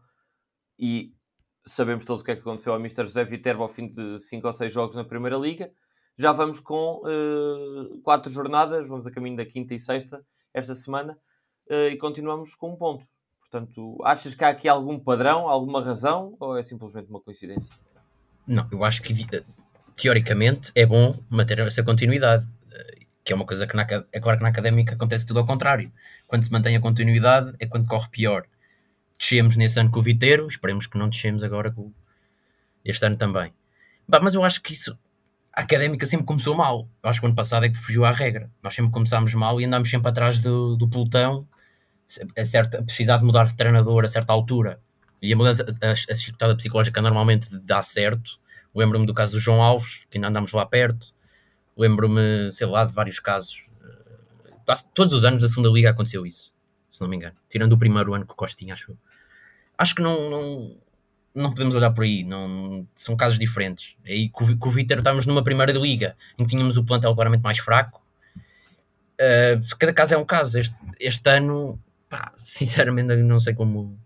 [0.79, 1.13] e
[1.63, 3.05] sabemos todos o que é que aconteceu ao Mr.
[3.05, 5.71] José Viterbo ao fim de 5 ou 6 jogos na Primeira Liga.
[6.17, 11.15] Já vamos com eh, quatro jornadas, vamos a caminho da quinta e sexta esta semana
[11.69, 13.05] eh, e continuamos com um ponto.
[13.39, 17.71] Portanto, achas que há aqui algum padrão, alguma razão ou é simplesmente uma coincidência?
[18.47, 19.43] Não, eu acho que eh,
[19.95, 22.60] teoricamente é bom manter essa continuidade, eh,
[23.23, 25.91] que é uma coisa que na, é claro que na académica acontece tudo ao contrário.
[26.27, 28.45] Quando se mantém a continuidade é quando corre pior.
[29.17, 31.91] Descemos nesse ano com o Viteiro, esperemos que não descemos agora com
[32.83, 33.53] este ano também.
[34.07, 34.97] Bah, mas eu acho que isso
[35.53, 36.89] a académica sempre começou mal.
[37.03, 38.49] Eu acho que o ano passado é que fugiu à regra.
[38.63, 41.47] Nós sempre começámos mal e andámos sempre atrás do, do pelotão,
[42.37, 44.79] a, certa, a precisar de mudar de treinador a certa altura.
[45.21, 48.39] E a mudança, a, a chicotada psicológica normalmente dá certo.
[48.73, 51.13] Lembro-me do caso do João Alves, que ainda andámos lá perto.
[51.81, 53.65] Lembro-me, sei lá, de vários casos.
[53.83, 56.53] Eh, Todos os anos da segunda liga aconteceu isso,
[56.89, 57.35] se não me engano.
[57.49, 58.95] Tirando o primeiro ano com o Costinha, acho.
[59.77, 60.77] Acho que não, não,
[61.33, 62.23] não podemos olhar por aí.
[62.23, 63.95] Não, são casos diferentes.
[64.05, 66.83] Aí com, o Vi- com o Vítor estávamos numa primeira liga em que tínhamos o
[66.83, 68.01] plantel claramente mais fraco.
[69.17, 70.59] Eh, cada caso é um caso.
[70.59, 73.97] Este, este ano, pá, sinceramente, não sei como,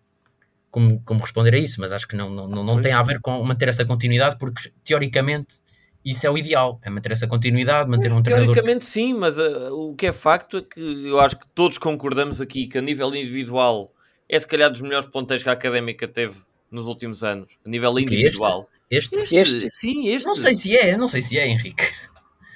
[0.72, 3.20] como, como responder a isso, mas acho que não, não, não, não tem a ver
[3.22, 5.58] com manter essa continuidade, porque teoricamente
[6.06, 8.54] isso é o ideal, é manter essa continuidade, manter um treinador.
[8.54, 12.40] Teoricamente sim, mas uh, o que é facto é que eu acho que todos concordamos
[12.40, 13.92] aqui que a nível individual
[14.30, 16.36] é se calhar dos melhores ponteiros que a Académica teve
[16.70, 18.70] nos últimos anos, a nível individual.
[18.90, 19.16] Este?
[19.20, 19.70] Este, Este?
[19.70, 20.28] sim, este.
[20.28, 21.84] Não sei se é, não sei se é, Henrique.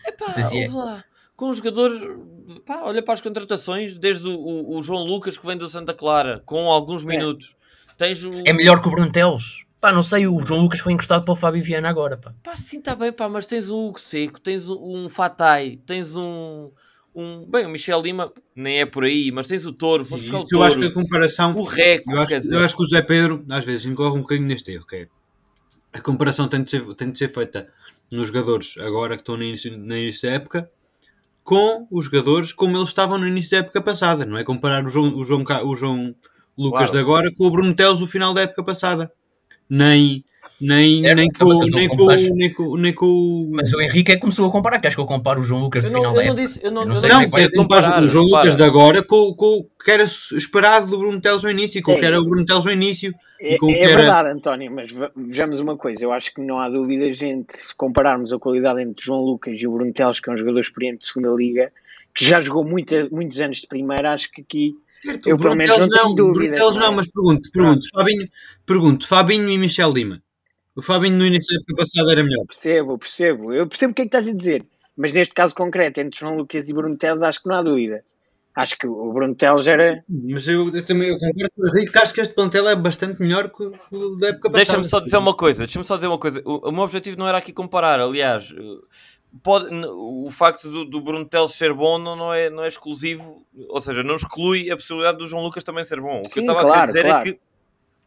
[0.06, 0.70] Epá, não sei se é.
[0.70, 1.04] lá,
[1.36, 1.92] com um jogador,
[2.66, 5.94] pá, olha para as contratações, desde o, o- o João Lucas que vem do Santa
[5.94, 7.56] Clara, com alguns minutos.
[7.98, 8.30] Tens o...
[8.46, 9.66] É melhor que o Bruno Teles.
[9.82, 12.34] Pá, não sei, o João Lucas foi encostado para o Fábio Viana agora, pá.
[12.44, 16.70] Pá, sim, está bem, pá, mas tens um Hugo Seco, tens um, Fatai, tens um,
[17.16, 17.46] um.
[17.50, 20.44] Bem, o Michel Lima nem é por aí, mas tens o Touro, foste buscar o
[20.44, 21.56] Isso eu acho que a comparação.
[21.56, 22.56] o Reco, Eu acho, dizer.
[22.56, 25.08] eu acho que o Zé Pedro, às vezes, incorre um bocadinho neste erro, que é
[25.94, 27.68] a comparação tem de ser, tem de ser feita
[28.12, 30.70] nos jogadores agora que estão no início, no início da época
[31.44, 34.24] com os jogadores como eles estavam no início da época passada.
[34.26, 36.14] Não é comparar o João, o João, o João
[36.58, 36.92] Lucas Claro.
[36.92, 39.12] de agora com o Bruno Teles do final da época passada.
[39.70, 40.24] Nem,
[40.60, 42.22] nem, Certo, nem, com, nem, com, comparo.
[42.36, 44.80] nem, com, nem com o- Mas o Henrique é que começou a comparar.
[44.80, 46.42] Queres que eu compare o João Lucas do não, final eu da não época?
[46.48, 48.08] disse, eu não, Eu não eu sei não é Não, que é comparar comparar, o
[48.08, 48.26] João.
[48.26, 51.94] Lucas de agora com, com o que era esperado do Bruno Teles no início, com
[51.94, 53.14] o que era o Bruno Teles no início.
[53.40, 56.04] É, E com é que era- verdade, António, mas ve- vejamos uma coisa.
[56.04, 59.66] Eu acho que não há dúvida, gente, se compararmos a qualidade entre João Lucas e
[59.68, 61.72] o Bruno Teles, que é um jogador experiente de segunda liga,
[62.14, 65.68] que já jogou muita- muitos anos de primeira, acho que aqui Certo, Eu, Bruno pelo
[65.70, 66.92] menos, não tenho não, dúvidas, Teles não é?
[66.92, 68.30] mas pergunto, pergunto, Fabinho,
[68.66, 70.22] pergunto, Fabinho e Michel Lima.
[70.76, 72.46] O Fabinho no início da época passada era melhor.
[72.46, 73.54] percebo, percebo.
[73.54, 76.38] Eu percebo o que é que estás a dizer, mas neste caso concreto, entre João
[76.38, 78.04] Lucas e Bruno Teles, acho que não há dúvida.
[78.56, 80.04] Acho que o Bruno Teles era.
[80.10, 82.76] Mas eu, eu também eu concordo com o Henrique que acho que este plantel é
[82.76, 84.66] bastante melhor que o da época passada.
[84.66, 86.42] Deixa-me só dizer uma coisa, deixa-me só dizer uma coisa.
[86.44, 88.54] O, o meu objetivo não era aqui comparar, aliás,
[89.44, 93.46] pode, o facto do, do Bruno Teles ser bom não, não, é, não é exclusivo,
[93.70, 96.22] ou seja, não exclui a possibilidade do João Lucas também ser bom.
[96.22, 97.20] O que Sim, eu estava a claro, querer dizer claro.
[97.20, 97.40] é que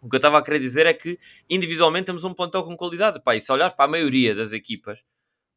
[0.03, 1.17] o que eu estava a querer dizer é que
[1.49, 3.23] individualmente temos um plantel com qualidade.
[3.23, 4.99] Pá, e se olhar para a maioria das equipas,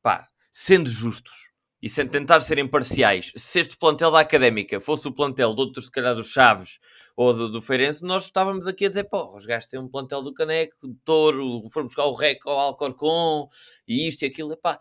[0.04, 1.52] pá, sendo justos
[1.82, 5.86] e sem tentar ser imparciais, se este plantel da Académica fosse o plantel de outros,
[5.86, 6.80] se calhar, dos Chaves
[7.16, 10.22] ou do, do Feirense, nós estávamos aqui a dizer, pô, os gajos têm um plantel
[10.22, 13.50] do Caneco, do Touro, foram buscar o Rec ao Alcorcon,
[13.88, 14.80] e isto e aquilo, epá.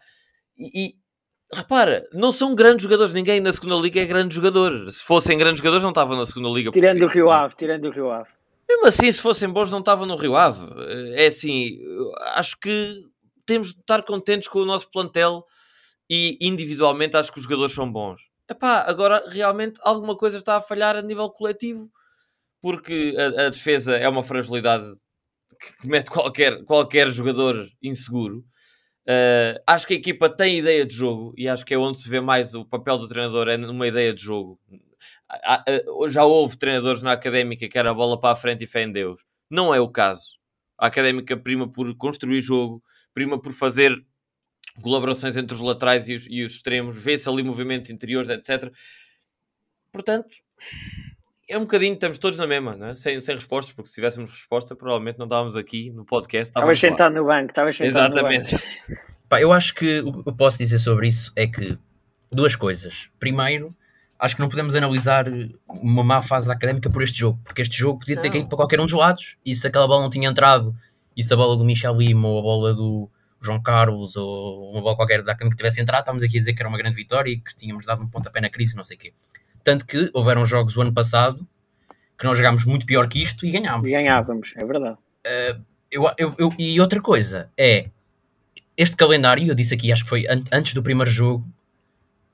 [0.57, 0.95] E, e
[1.53, 4.91] repara, não são grandes jogadores, ninguém na segunda liga é grande jogador.
[4.91, 6.71] Se fossem grandes jogadores não estavam na segunda liga.
[6.71, 7.15] Tirando o portuguesa.
[7.15, 8.29] Rio Ave, tirando o Rio Ave.
[8.69, 10.67] Mesmo assim, se fossem bons, não estavam no Rio Ave.
[11.15, 11.79] É assim,
[12.35, 13.05] acho que
[13.47, 15.45] temos de estar contentes com o nosso plantel
[16.09, 18.23] e individualmente acho que os jogadores são bons.
[18.49, 21.91] Epá, agora realmente alguma coisa está a falhar a nível coletivo,
[22.61, 24.85] porque a, a defesa é uma fragilidade
[25.61, 28.45] que- que mete qualquer, qualquer jogador inseguro.
[29.07, 32.09] Uh, acho que a equipa tem ideia de jogo e acho que é onde se
[32.09, 34.59] vê mais o papel do treinador, é numa ideia de jogo.
[35.29, 38.67] Há- há- Já houve treinadores na académica que era a bola para a frente e
[38.67, 39.23] fé em Deus.
[39.51, 40.39] Não é o caso.
[40.79, 43.95] A académica prima por construir jogo, prima por fazer
[44.83, 48.73] colaborações entre os laterais e os, e os extremos, vê-se ali movimentos interiores, etc.
[49.93, 50.37] Portanto,
[51.49, 52.95] é um bocadinho, estamos todos na mesma, não é?
[52.95, 56.51] sem, sem respostas, porque se tivéssemos resposta, provavelmente não estávamos aqui no podcast.
[56.51, 56.89] Estavas lá.
[56.89, 58.35] sentado no banco, estavas sentado no banco.
[58.35, 58.65] Exatamente.
[59.29, 61.79] Pá, eu acho que o que eu posso dizer sobre isso é que
[62.33, 63.09] duas coisas.
[63.19, 63.75] Primeiro,
[64.19, 65.27] acho que não podemos analisar
[65.67, 68.33] uma má fase da académica por este jogo, porque este jogo podia ter Não.
[68.33, 70.75] caído para qualquer um dos lados, e se aquela bola não tinha entrado,
[71.17, 74.81] e se a bola do Michel Lima ou a bola do João Carlos ou uma
[74.81, 77.31] bola qualquer da académica tivesse entrado, estávamos aqui a dizer que era uma grande vitória
[77.31, 79.13] e que tínhamos dado um pontapé na crise, não sei o quê.
[79.65, 81.45] Tanto que houveram jogos o ano passado
[82.19, 83.89] que nós jogámos muito pior que isto e ganhámos.
[83.89, 84.97] E ganhávamos, é verdade.
[85.91, 87.89] Eu, eu- eu- e outra coisa é
[88.77, 91.47] este calendário, eu disse aqui, acho que foi an- antes do primeiro jogo,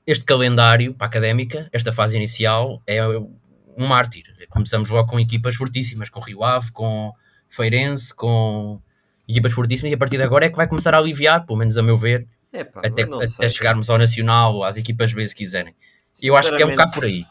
[0.05, 4.23] este calendário para a académica, esta fase inicial, é um mártir.
[4.49, 7.13] Começamos logo com equipas fortíssimas, com Rio Ave, com
[7.47, 8.81] Feirense, com
[9.27, 11.77] equipas fortíssimas, e a partir de agora é que vai começar a aliviar, pelo menos
[11.77, 13.03] a meu ver, Epá, até,
[13.37, 15.73] até chegarmos ao Nacional ou às equipas B se quiserem.
[16.21, 17.25] Eu acho que é um bocado por aí.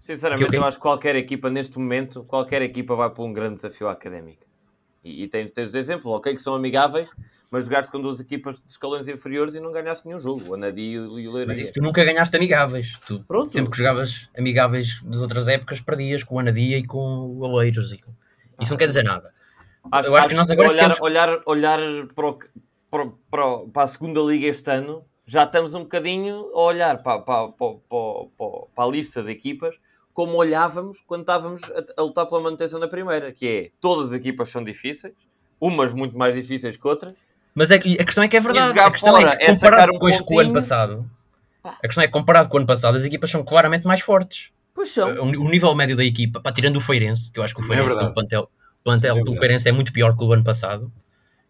[0.00, 3.56] Sinceramente, eu- eu acho que qualquer equipa neste momento, qualquer equipa vai para um grande
[3.56, 4.44] desafio académico.
[5.04, 7.08] E, e tens exemplos, ok, que são amigáveis,
[7.50, 10.50] mas jogaste com duas equipas de escalões inferiores e não ganhaste nenhum jogo.
[10.50, 11.46] O Anadi e o Leiria.
[11.46, 12.98] Mas isso tu nunca ganhaste amigáveis.
[13.06, 13.52] Tu, Pronto.
[13.52, 17.92] sempre que jogavas amigáveis das outras épocas, perdias com o Anadia e com o Oleiros.
[17.92, 18.12] e com-
[18.60, 19.32] Isso não quer dizer nada.
[19.90, 21.78] Acho, eu acho que nós agora olhar, temos- olhar, olhar
[22.14, 22.38] para, o
[22.88, 23.06] para,
[23.72, 27.74] para a segunda liga este ano, já estamos um bocadinho a olhar para, para, para,
[27.88, 29.76] para, para- para a lista de equipas
[30.12, 34.12] como olhávamos quando estávamos a, a lutar pela manutenção na primeira, que é todas as
[34.12, 35.14] equipas são difíceis,
[35.60, 37.14] umas muito mais difíceis que outras.
[37.54, 38.78] Mas é, a questão é que é verdade.
[38.78, 41.10] A questão fora é que é comparado um com, este, com o ano passado,
[41.64, 44.50] a questão é que comparado com o ano passado, as equipas são claramente mais fortes.
[44.74, 45.08] Pois são.
[45.14, 47.64] O, o nível médio da equipa, pá, tirando o Feirense, que eu acho que o
[47.64, 49.34] é Feirense plantel, o plantel Sim, é do.
[49.36, 50.90] Feirense é muito pior que o do ano passado,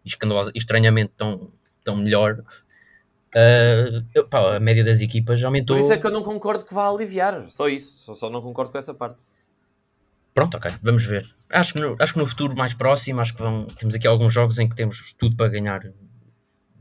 [0.04, 1.50] e estranhamente tão,
[1.84, 2.42] tão melhor.
[3.34, 5.76] Ah, eu- pá, a média das equipas aumentou.
[5.76, 7.44] Por isso é que eu não concordo que vá aliviar.
[7.50, 8.04] Só isso.
[8.04, 9.22] Só, só não concordo com essa parte.
[10.34, 11.26] Pronto, ok, vamos ver.
[11.50, 14.32] Acho que, no, acho que no futuro mais próximo, acho que vão, temos aqui alguns
[14.32, 15.82] jogos em que temos tudo para ganhar.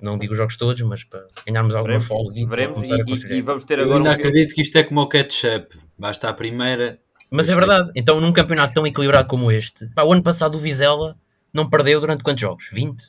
[0.02, 3.42] Não digo os jogos todos, mas para ganharmos alguma Veremos, folga e veremos e, e-
[3.42, 5.78] vamos ter Eu agora ainda um- acredito que isto é como o ketchup.
[5.98, 7.00] Basta a primeira.
[7.30, 10.60] Mas é verdade, então num campeonato tão equilibrado como este, pá, o ano passado o
[10.60, 11.16] Vizela
[11.54, 12.70] não perdeu durante quantos jogos?
[12.74, 13.04] 20?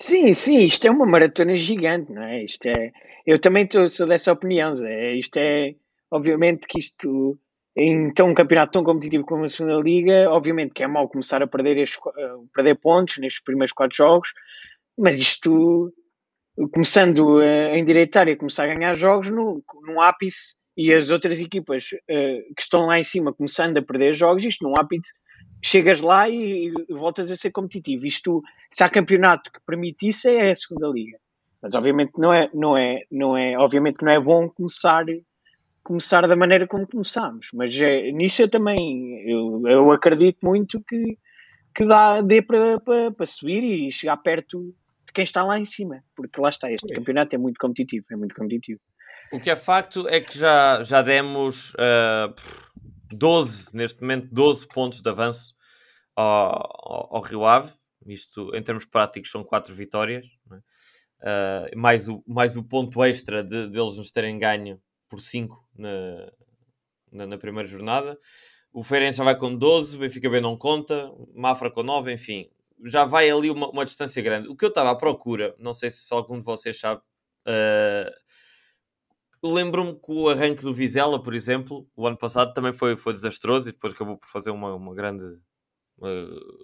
[0.00, 2.44] Sim, sim, isto é uma maratona gigante, não é?
[2.44, 2.92] Isto é...
[3.26, 5.14] Eu também tô- sou dessa opinião, Zé.
[5.14, 5.74] Isto é
[6.10, 7.38] obviamente que isto,
[7.76, 11.42] em tão um campeonato tão competitivo como a segunda liga, obviamente que é mau começar
[11.42, 14.30] a perder, estes, a perder pontos nestes primeiros quatro jogos,
[14.98, 15.92] mas isto,
[16.72, 19.62] começando a endireitar e a começar a ganhar jogos no,
[20.00, 24.44] ápice e as outras equipas uh, que estão lá em cima começando a perder jogos,
[24.44, 25.10] isto num ápice
[25.62, 28.06] chegas lá e, e voltas a ser competitivo.
[28.06, 31.18] Isto, se há campeonato que permite isso, é a segunda liga.
[31.62, 35.04] Mas obviamente não é, não é, não é, obviamente não é bom começar
[35.82, 37.46] começar da maneira como começámos.
[37.54, 41.16] Mas é, nisso eu também eu, eu acredito muito que,
[41.74, 44.74] que dá, dê para, para, para subir e chegar perto
[45.06, 46.02] de quem está lá em cima.
[46.16, 48.80] Porque lá está, este campeonato é muito competitivo, é muito competitivo.
[49.32, 52.34] O que é facto é que já, já demos uh,
[53.12, 55.54] 12, neste momento, 12 pontos de avanço
[56.14, 57.72] ao, ao, Rio Ave.
[58.06, 60.26] Isto, em termos práticos, são 4 vitórias.
[61.20, 65.68] Uh, mais, o, mais o ponto extra de, de eles nos terem ganho por 5
[65.74, 66.32] na,
[67.10, 68.18] na, na, primeira jornada.
[68.72, 72.50] O Feirense já vai com 12, Benfica B não conta, Mafra com 9, enfim,
[72.84, 74.48] já vai ali uma, uma distância grande.
[74.48, 78.12] O que eu estava à procura, não sei se algum de vocês sabe, uh,
[79.42, 83.68] lembro-me que o arranque do Vizela, por exemplo, o ano passado também foi, foi desastroso
[83.68, 85.24] e depois acabou por fazer uma, uma grande
[85.98, 86.10] uma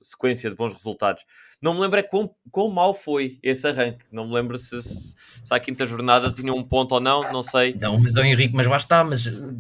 [0.02, 1.24] sequência de bons resultados.
[1.62, 4.04] Não me lembro é quão, quão mal foi esse arranque.
[4.12, 5.14] Não me lembro se, se,
[5.50, 7.74] a quinta jornada tinha um ponto ou não, não sei.
[7.74, 9.58] Não, mas o Henrique, mas lá está, mas uh,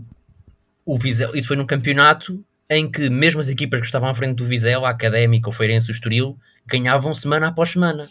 [0.84, 4.36] o Vizela, isso foi num campeonato em que mesmo as equipas que estavam à frente
[4.36, 8.08] do Vizela, a Académica, o Feirense, o Estoril, ganhavam semana após semana.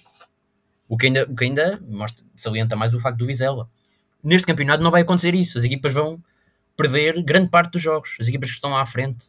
[0.87, 3.69] O que ainda, o que ainda mostra, salienta mais o facto do Vizela.
[4.23, 5.57] Neste campeonato não vai acontecer isso.
[5.57, 6.21] As equipas vão
[6.77, 8.17] perder grande parte dos jogos.
[8.19, 9.25] As equipas que estão lá à frente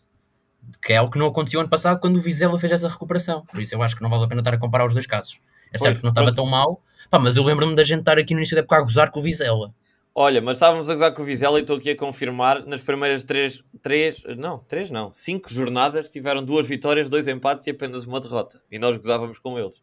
[0.80, 3.44] que é algo que não aconteceu ano passado quando o Vizela fez essa recuperação.
[3.46, 5.38] Por isso eu acho que não vale a pena estar a comparar os dois casos.
[5.72, 8.18] É certo pois, que não estava tão mal, pá, mas eu lembro-me da gente estar
[8.18, 9.74] aqui no início da época a gozar com o Vizela.
[10.14, 13.24] Olha, mas estávamos a gozar com o Vizela e estou aqui a confirmar, nas primeiras
[13.24, 18.20] três, três, não, três não, cinco jornadas tiveram duas vitórias, dois empates e apenas uma
[18.20, 18.60] derrota.
[18.70, 19.80] E nós gozávamos com eles.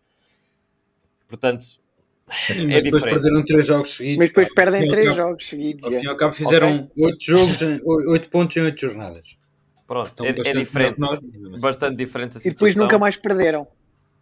[1.27, 1.65] Portanto,
[2.31, 3.21] Sim, é mas depois diferente.
[3.21, 4.17] perderam três jogos seguidos.
[4.17, 5.83] Mas depois perdem três jogos seguidos.
[5.83, 7.17] Ao fim e ao cabo fizeram oito okay.
[7.19, 7.61] jogos,
[8.07, 9.37] oito pontos em oito jornadas.
[9.87, 10.99] Pronto, então, é, é, diferente.
[10.99, 11.19] Nós,
[11.59, 12.51] bastante diferente a situação.
[12.51, 13.67] E depois nunca mais perderam.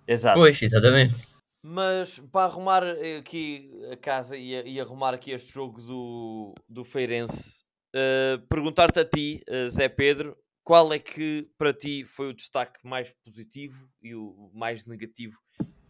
[0.08, 0.40] Exato.
[0.40, 1.14] Pois, exatamente.
[1.62, 2.84] Mas para arrumar
[3.20, 9.06] aqui a casa e, e arrumar aqui este jogo do, do Feirense, uh, perguntar-te a
[9.06, 14.16] ti, uh, Zé Pedro, qual é que para ti foi o destaque mais positivo e
[14.16, 15.38] o mais negativo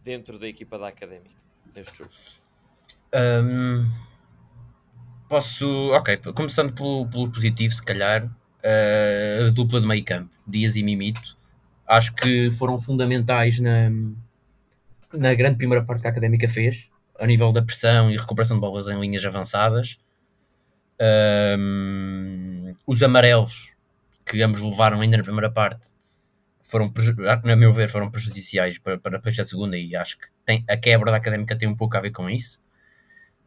[0.02, 1.47] dentro da equipa da Académica
[1.78, 2.10] neste jogo?
[3.14, 3.86] Um,
[5.28, 10.76] posso, ok, começando pelo, pelo positivo, se calhar, uh, a dupla de meio campo, Dias
[10.76, 11.36] e Mimito,
[11.86, 13.90] acho que foram fundamentais na,
[15.12, 16.88] na grande primeira parte que a Académica fez,
[17.18, 19.98] a nível da pressão e recuperação de bolas em linhas avançadas.
[21.58, 23.72] Um, os amarelos
[24.24, 25.90] que ambos levaram ainda na primeira parte
[26.68, 26.92] foram,
[27.44, 31.10] na meu ver, foram prejudiciais para, para, a segunda e acho que tem, a quebra
[31.10, 32.60] da Académica tem um pouco a ver com isso.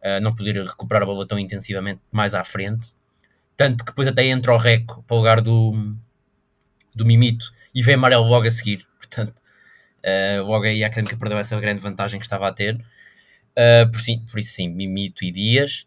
[0.04, 2.94] Uh, não poder recuperar a bola tão intensivamente mais à frente.
[3.56, 5.96] Tanto que depois até entra o Reco para o lugar do,
[6.96, 8.88] do Mimito e vem amarelo logo a seguir.
[8.98, 12.76] Portanto, uh, logo aí a Académica perdeu essa grande vantagem que estava a ter.
[13.52, 15.86] Uh, por, sim, por isso sim, Mimito e Dias.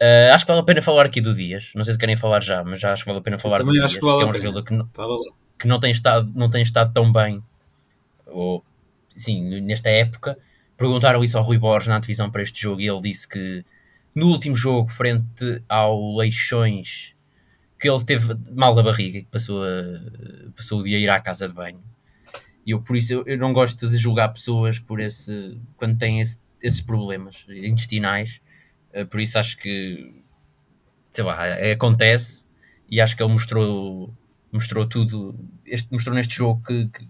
[0.00, 1.72] Uh, acho que vale a pena falar aqui do Dias.
[1.74, 3.72] Não sei se querem falar já, mas já acho que vale a pena falar do
[3.72, 3.96] Dias.
[3.96, 4.88] Que, vale que é um jogador que não,
[5.58, 7.42] que não, tem estado, não tem estado tão bem
[8.26, 8.64] ou,
[9.16, 10.38] sim, nesta época.
[10.76, 13.64] Perguntaram isso ao Rui Borges na divisão para este jogo e ele disse que
[14.14, 17.14] no último jogo, frente ao Leixões,
[17.78, 21.20] que ele teve mal da barriga, que passou, a, passou o dia a ir à
[21.20, 21.82] casa de banho.
[22.66, 26.20] E eu, por isso, eu, eu não gosto de julgar pessoas por esse, quando têm
[26.20, 28.40] esse, esses problemas intestinais.
[28.92, 30.12] Eh, por isso acho que,
[31.12, 31.38] sei lá,
[31.72, 32.44] acontece.
[32.90, 34.12] E acho que ele mostrou,
[34.52, 35.34] mostrou tudo,
[35.64, 37.08] este, mostrou neste jogo que, que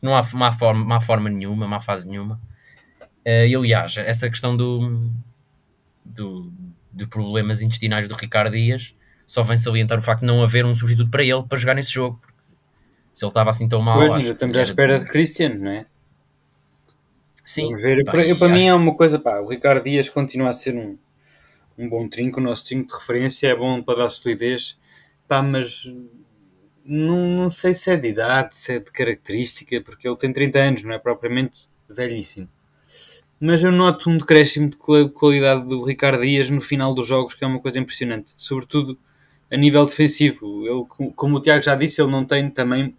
[0.00, 2.40] não há má forma, forma nenhuma, má fase nenhuma.
[3.26, 5.10] Uh, e aliás, essa questão do,
[6.04, 6.52] do,
[6.92, 8.94] de problemas intestinais do Ricardo Dias,
[9.26, 11.92] só vem salientar o facto de não haver um substituto para ele para jogar nesse
[11.92, 12.20] jogo.
[13.12, 13.98] Se ele estava assim tão mal.
[13.98, 15.86] Pois, ainda estamos à espera de Cristiano, não é?
[17.44, 17.64] Sim.
[17.64, 18.04] Vamos ver.
[18.04, 20.96] Pá, para, para mim é uma coisa, pá, o Ricardo Dias continua a ser um,
[21.76, 24.78] um bom trinco, o nosso trinco de referência, é bom para dar solidez,
[25.28, 25.84] pá, mas
[26.90, 30.58] não, não sei se é de idade, se é de característica, porque ele tem 30
[30.58, 32.48] anos, não é propriamente velhíssimo
[33.40, 34.76] mas eu noto um decréscimo de
[35.14, 38.98] qualidade do Ricardo Dias no final dos jogos, que é uma coisa impressionante, sobretudo
[39.50, 40.66] a nível defensivo.
[40.66, 42.94] Ele, como o Tiago já disse, ele não tem também,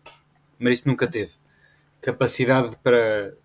[0.57, 1.31] mas isso nunca teve,
[2.01, 3.35] capacidade para,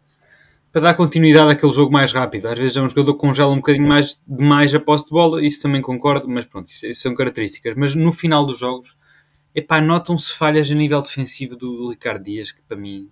[0.72, 2.46] para dar continuidade àquele jogo mais rápido.
[2.46, 5.44] Às vezes é um jogador que congela um bocadinho mais demais a posse de bola,
[5.44, 7.74] isso também concordo, mas pronto, isso, isso são características.
[7.76, 8.96] Mas no final dos jogos,
[9.56, 13.10] epá, notam-se falhas a nível defensivo do, do Ricardo Dias, que para mim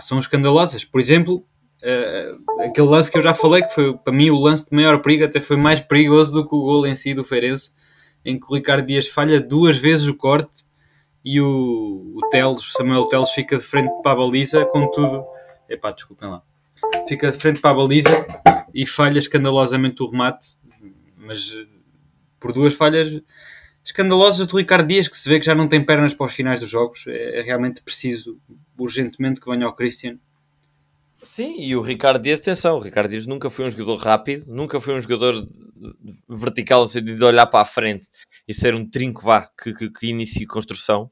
[0.00, 0.84] são escandalosas.
[0.84, 1.42] Por exemplo,
[1.82, 5.00] uh, aquele lance que eu já falei, que foi para mim o lance de maior
[5.00, 7.70] perigo, até foi mais perigoso do que o gol em si do Feirense,
[8.22, 10.66] em que o Ricardo Dias falha duas vezes o corte
[11.24, 15.24] e o, o Teles, Samuel Teles fica de frente para a baliza, contudo,
[15.68, 16.42] epá, desculpem lá,
[17.08, 18.26] fica de frente para a baliza
[18.74, 20.56] e falha escandalosamente o remate,
[21.16, 21.66] mas eh,
[22.38, 23.22] por duas falhas
[23.86, 26.58] escandalosas do Ricardo Dias, que se vê que já não tem pernas para os finais
[26.58, 27.06] dos jogos.
[27.06, 28.38] É, é realmente preciso,
[28.76, 30.18] urgentemente, que venha ao Christian.
[31.22, 34.80] Sim, e o Ricardo Dias, atenção, o Ricardo Dias nunca foi um jogador rápido, nunca
[34.80, 35.48] foi um jogador
[36.28, 38.08] vertical, no sentido de olhar para a frente
[38.46, 41.10] e ser um trinco vá que, que, que inicie construção.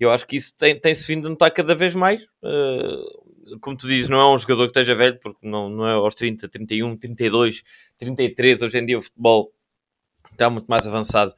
[0.00, 2.22] Eu acho que isso tem-se tem vindo a notar cada vez mais.
[2.42, 5.92] Uh, como tu dizes, não é um jogador que esteja velho, porque não, não é
[5.92, 7.62] aos 30, 31, 32,
[7.98, 8.62] 33.
[8.62, 9.52] Hoje em dia o futebol
[10.32, 11.34] está muito mais avançado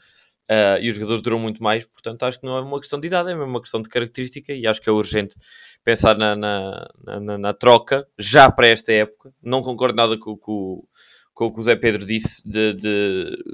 [0.51, 3.07] Uh, e os jogadores duram muito mais, portanto acho que não é uma questão de
[3.07, 5.37] idade, é uma questão de característica e acho que é urgente
[5.85, 6.89] pensar na, na,
[7.21, 9.31] na, na troca já para esta época.
[9.43, 10.83] Não concordo nada com, com,
[11.35, 13.45] com o que o Zé Pedro disse de, de,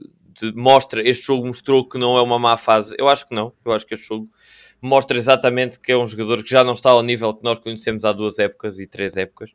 [0.41, 2.95] de, mostra, este jogo mostrou que não é uma má fase.
[2.97, 4.31] Eu acho que não, eu acho que este jogo
[4.81, 8.05] mostra exatamente que é um jogador que já não está ao nível que nós conhecemos
[8.05, 9.51] há duas épocas e três épocas.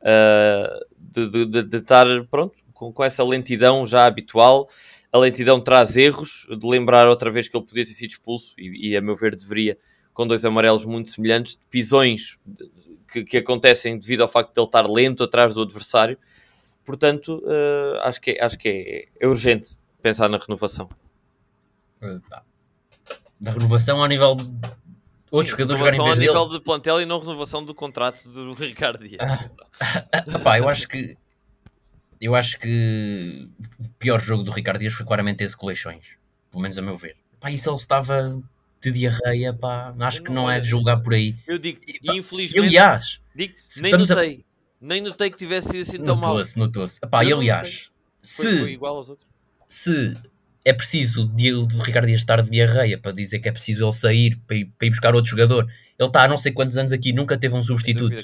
[0.00, 4.68] Uh, de, de, de, de, estar pronto com, com essa lentidão já habitual
[5.14, 8.90] a lentidão traz erros, de lembrar outra vez que ele podia ter sido expulso, e,
[8.90, 9.78] e a meu ver deveria,
[10.12, 12.36] com dois amarelos muito semelhantes, de pisões
[13.06, 16.18] que, que, acontecem devido ao facto de ele estar lento atrás do adversário.
[16.84, 20.88] Portanto, uh, acho que, é, acho que é, é, urgente pensar na renovação.
[23.38, 24.44] Da renovação ao nível de
[25.30, 28.28] outros Sim, jogadores jogarem em vez a nível de plantel e não renovação do contrato
[28.28, 29.20] do Ricardo Dias.
[30.12, 31.16] Ah, pá, eu acho que
[32.24, 33.46] eu acho que
[33.78, 36.16] o pior jogo do Ricardo Dias foi claramente esse Coleixões.
[36.50, 37.16] Pelo menos a meu ver.
[37.38, 38.42] Pá, isso ele estava
[38.80, 39.94] de diarreia, pá.
[40.00, 41.36] Acho que não, é de julgar por aí.
[41.46, 42.66] Eu digo infelizmente.
[42.66, 44.40] Aliás, digo nem notei.
[44.40, 44.54] A...
[44.80, 46.30] Nem notei que tivesse sido assim tão mal.
[46.30, 47.00] Notou-se, notou-se.
[47.00, 47.90] Pá, e aliás,
[48.22, 49.28] se, foi, foi igual aos outros.
[49.68, 50.16] se
[50.64, 54.36] é preciso o Ricardo Dias estar de diarreia para dizer que é preciso ele sair
[54.46, 57.12] para ir, para ir buscar outro jogador, ele está há não sei quantos anos aqui,
[57.12, 58.16] nunca teve um substituto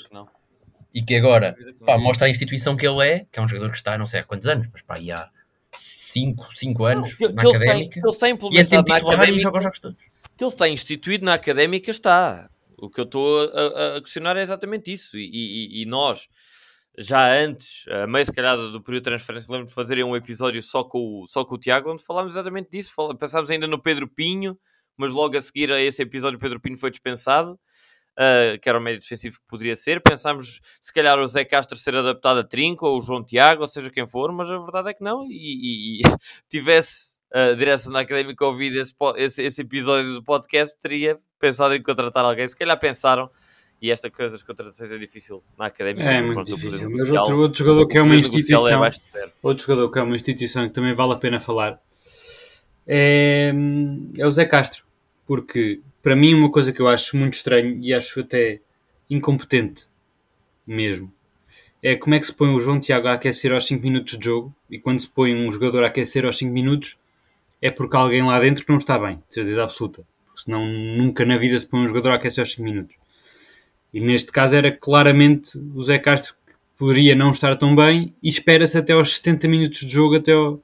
[0.92, 3.76] e que agora pá, mostra a instituição que ele é, que é um jogador que
[3.76, 5.30] está não sei há quantos anos, mas pá, há
[5.72, 8.00] 5 anos que, na que académica.
[8.00, 9.98] Ele está, ele está e é sempre titular e joga os jogos todos.
[10.36, 12.50] Que ele está instituído na académica está.
[12.76, 15.18] O que eu estou a, a, questionar é exatamente isso.
[15.18, 16.28] E, e, e, nós,
[16.98, 20.62] já antes, a meio se calhar do período de transferência, lembro de fazerem um episódio
[20.62, 22.92] só com, o, só com o Tiago, onde falámos exatamente disso.
[23.18, 24.58] Pensámos ainda no Pedro Pinho,
[24.96, 27.58] mas logo a seguir a esse episódio o Pedro Pinho foi dispensado
[28.20, 30.02] uh, que era o médio defensivo que poderia ser.
[30.02, 33.68] Pensámos, se calhar, o Zé Castro ser adaptado a Trinco, ou o João Tiago, ou
[33.68, 35.26] seja quem for, mas a verdade é que não.
[35.26, 36.02] E, e, e
[36.48, 41.82] tivesse a direção da académica ouvido esse, esse, esse, episódio do podcast, teria pensado em
[41.82, 42.46] contratar alguém.
[42.46, 43.30] Se calhar pensaram.
[43.82, 46.04] E esta coisa das contratações é difícil na académica.
[46.04, 46.90] É, muito difícil.
[46.90, 48.92] Mas outro, outro jogador que é uma é instituição, é
[49.42, 51.80] outro jogador que é uma instituição que também vale a pena falar,
[52.86, 53.54] é,
[54.18, 54.84] é o Zé Castro.
[55.26, 58.60] Porque para mim, uma coisa que eu acho muito estranho e acho até
[59.08, 59.86] incompetente
[60.66, 61.12] mesmo
[61.82, 64.24] é como é que se põe o João Tiago a aquecer aos 5 minutos de
[64.24, 66.98] jogo e quando se põe um jogador a aquecer aos 5 minutos
[67.60, 70.04] é porque alguém lá dentro não está bem, de certeza absoluta.
[70.26, 72.96] Porque senão nunca na vida se põe um jogador a aquecer aos 5 minutos.
[73.92, 78.28] E neste caso era claramente o Zé Castro que poderia não estar tão bem e
[78.28, 80.60] espera-se até aos 70 minutos de jogo até o,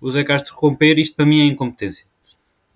[0.00, 0.98] o Zé Castro romper.
[0.98, 2.06] Isto para mim é incompetência.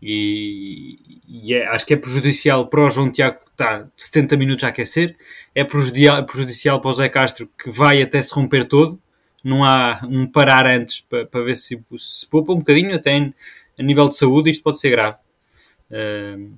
[0.03, 4.65] E, e é, acho que é prejudicial para o João Tiago que está 70 minutos
[4.65, 5.15] a aquecer,
[5.55, 8.99] é prejudicial, prejudicial para o Zé Castro que vai até se romper todo,
[9.45, 13.33] não há um parar antes para, para ver se se poupa um bocadinho, até
[13.79, 15.19] a nível de saúde isto pode ser grave.
[15.91, 16.53] Uh,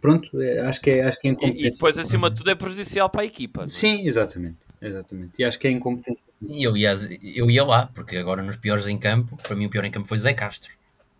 [0.00, 1.66] pronto, é, acho que é, acho que é incompetência.
[1.66, 3.64] E, e, depois, acima de tudo, é prejudicial para a equipa.
[3.64, 3.68] É?
[3.68, 4.58] Sim, exatamente.
[4.80, 5.40] Exatamente.
[5.40, 6.24] E acho que é incompetência.
[6.40, 9.84] E aliás, eu ia lá, porque agora nos piores em campo, para mim o pior
[9.84, 10.72] em campo foi Zé Castro.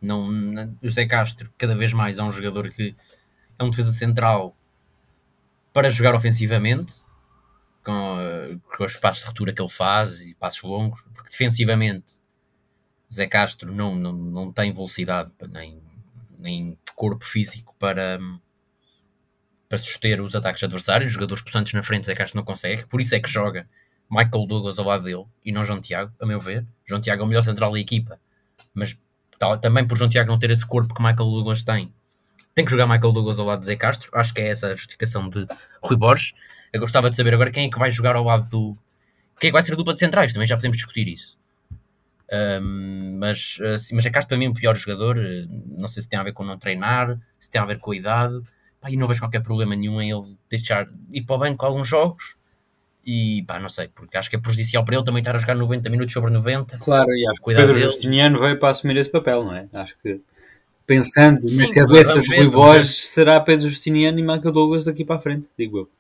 [0.03, 0.29] Não,
[0.83, 2.97] o Zé Castro, cada vez mais, é um jogador que
[3.59, 4.57] é um defesa central
[5.73, 7.03] para jogar ofensivamente,
[7.85, 12.23] com, com os passos de ruptura que ele faz e passos longos, porque defensivamente
[13.13, 15.81] Zé Castro não, não, não tem velocidade nem,
[16.39, 18.19] nem corpo físico para,
[19.69, 21.09] para suster os ataques adversários.
[21.09, 23.69] Os jogadores possantes na frente, Zé Castro não consegue, por isso é que joga
[24.11, 26.67] Michael Douglas ao lado dele e não João Tiago, a meu ver.
[26.85, 28.21] João Tiago é o melhor central da equipa,
[28.75, 28.97] mas
[29.61, 31.93] também por João Tiago não ter esse corpo que Michael Douglas tem.
[32.55, 34.11] Tem que jogar Michael Douglas ao lado de Zé Castro.
[34.15, 35.47] Acho que é essa a justificação de
[35.83, 36.35] Rui Borges.
[36.73, 38.79] Eu gostava de saber agora quem é que vai jogar ao lado do,
[39.39, 40.33] Quem é que vai ser a dupla de centrais?
[40.33, 41.39] Também já podemos discutir isso.
[42.33, 45.19] Um, mas, assim, mas é Castro para mim o pior jogador.
[45.19, 47.93] Eh, não sei se tem a ver com não treinar, se tem a ver com
[47.93, 48.41] a idade.
[48.81, 51.89] Pá, e não vejo qualquer problema nenhum em ele deixar ir para o banco alguns
[51.89, 52.37] jogos.
[53.05, 55.55] E pá, não sei, porque acho que é prejudicial para ele também estar a jogar
[55.55, 56.79] 90 minutos sobre 90.
[56.79, 57.87] Claro, e acho que Pedro dele.
[57.87, 59.67] Justiniano veio para assumir esse papel, não é?
[59.73, 60.21] Acho que
[60.87, 65.17] pensando Sim, na cabeça de Rui Borges, será Pedro Justiniano e Michael Douglas daqui para
[65.17, 65.91] a frente, digo eu.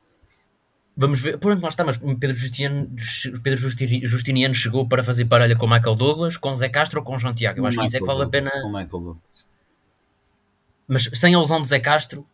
[0.96, 2.90] Vamos ver, por onde lá está, mas Pedro Justiniano,
[3.42, 7.34] Pedro Justiniano chegou para fazer parelha com Michael Douglas, com Zé Castro ou com João
[7.34, 7.60] Tiago.
[7.60, 8.50] Eu acho Michael que isso é que vale a pena.
[8.50, 9.46] Com Michael Douglas.
[10.86, 12.26] Mas sem a lesão de Zé Castro,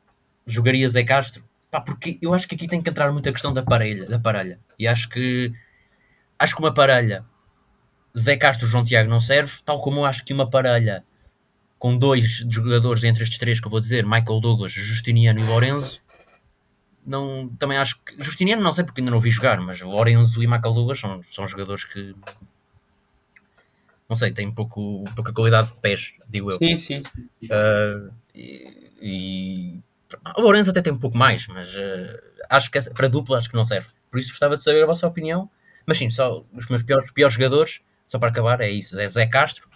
[0.45, 1.45] jogaria Zé Castro.
[1.71, 4.19] Pá, porque eu acho que aqui tem que entrar muito a questão da parelha, da
[4.19, 4.59] parelha.
[4.79, 5.53] E acho que
[6.39, 7.25] acho que uma parelha
[8.17, 11.05] Zé Castro João Tiago não serve, tal como eu acho que uma parelha
[11.79, 16.01] com dois jogadores entre estes três que eu vou dizer, Michael Douglas, Justiniano e Lorenzo,
[17.09, 18.23] não, também acho que.
[18.23, 21.49] Justiniano não sei porque ainda não vi jogar, mas Lorenzo e Michael Douglas são, são
[21.49, 22.15] jogadores que.
[24.07, 26.59] Não sei, têm pouco, pouca qualidade de pés, digo eu.
[26.59, 27.03] Sim, sim.
[27.45, 29.81] Uh, e, e.
[30.37, 33.57] O Lorenzo até tem um pouco mais, mas uh, acho que para dupla acho que
[33.57, 33.89] não serve.
[34.11, 35.51] Por isso gostava de saber a vossa opinião.
[35.87, 39.27] Mas sim, só os meus piores, piores jogadores, só para acabar, é isso: é Zé
[39.27, 39.69] Castro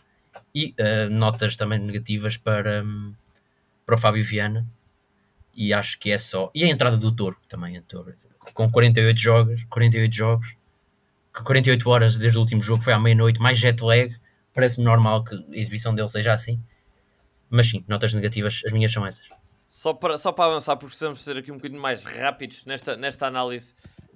[0.54, 3.14] e uh, notas também negativas para, um,
[3.84, 4.66] para o Fábio Viana
[5.54, 6.50] e acho que é só.
[6.54, 8.14] E a entrada do Toro também, a Toro,
[8.54, 10.56] com 48 jogos, 48 jogos,
[11.44, 14.14] 48 horas desde o último jogo, foi à meia-noite, mais jet lag,
[14.54, 16.62] parece-me normal que a exibição dele seja assim.
[17.50, 19.28] Mas sim, notas negativas, as minhas são essas.
[19.74, 23.26] Só para, só para avançar, porque precisamos ser aqui um bocadinho mais rápidos nesta, nesta
[23.26, 23.74] análise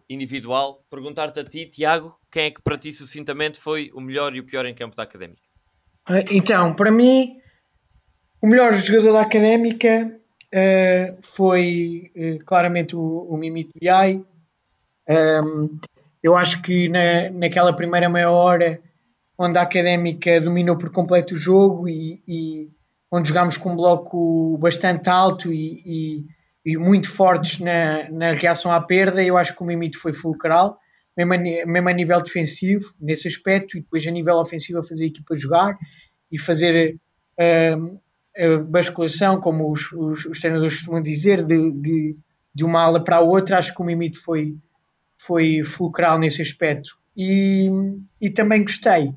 [0.09, 4.41] individual, perguntar-te a ti, Tiago, quem é que para ti sucintamente foi o melhor e
[4.41, 5.41] o pior em campo da Académica?
[6.31, 7.39] Então, para mim,
[8.43, 10.21] o melhor jogador da Académica
[10.55, 14.23] uh, foi uh, claramente o, o Mimito Biai.
[15.09, 15.79] Um,
[16.23, 18.79] eu acho que na, naquela primeira meia hora,
[19.39, 22.76] onde a Académica dominou por completo o jogo e, e
[23.17, 26.27] onde jogámos com um bloco bastante alto e, e,
[26.65, 30.79] e, muito fortes na, na reação à perda, eu acho que o Mimito foi fulcral,
[31.17, 35.05] mesmo a, mesmo a nível defensivo, nesse aspecto, e depois a nível ofensivo a fazer
[35.05, 35.77] a equipa jogar
[36.31, 36.99] e fazer
[37.79, 37.99] um,
[38.69, 42.17] basculação, como os, os, os, treinadores costumam dizer, de, de,
[42.55, 44.57] de, uma ala para a outra, acho que o Mimito foi,
[45.17, 46.91] foi fulcral nesse aspecto.
[47.17, 47.71] E,
[48.21, 49.15] e também gostei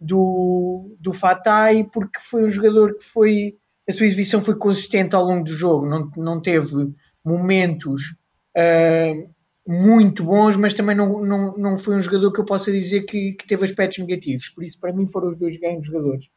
[0.00, 3.56] do, do Fatai, porque foi um jogador que foi.
[3.88, 6.92] A sua exibição foi consistente ao longo do jogo, não, não teve
[7.24, 8.14] momentos
[8.56, 9.30] uh,
[9.66, 13.32] muito bons, mas também não, não, não foi um jogador que eu possa dizer que,
[13.32, 14.48] que teve aspectos negativos.
[14.48, 16.30] Por isso, para mim, foram os dois grandes jogadores.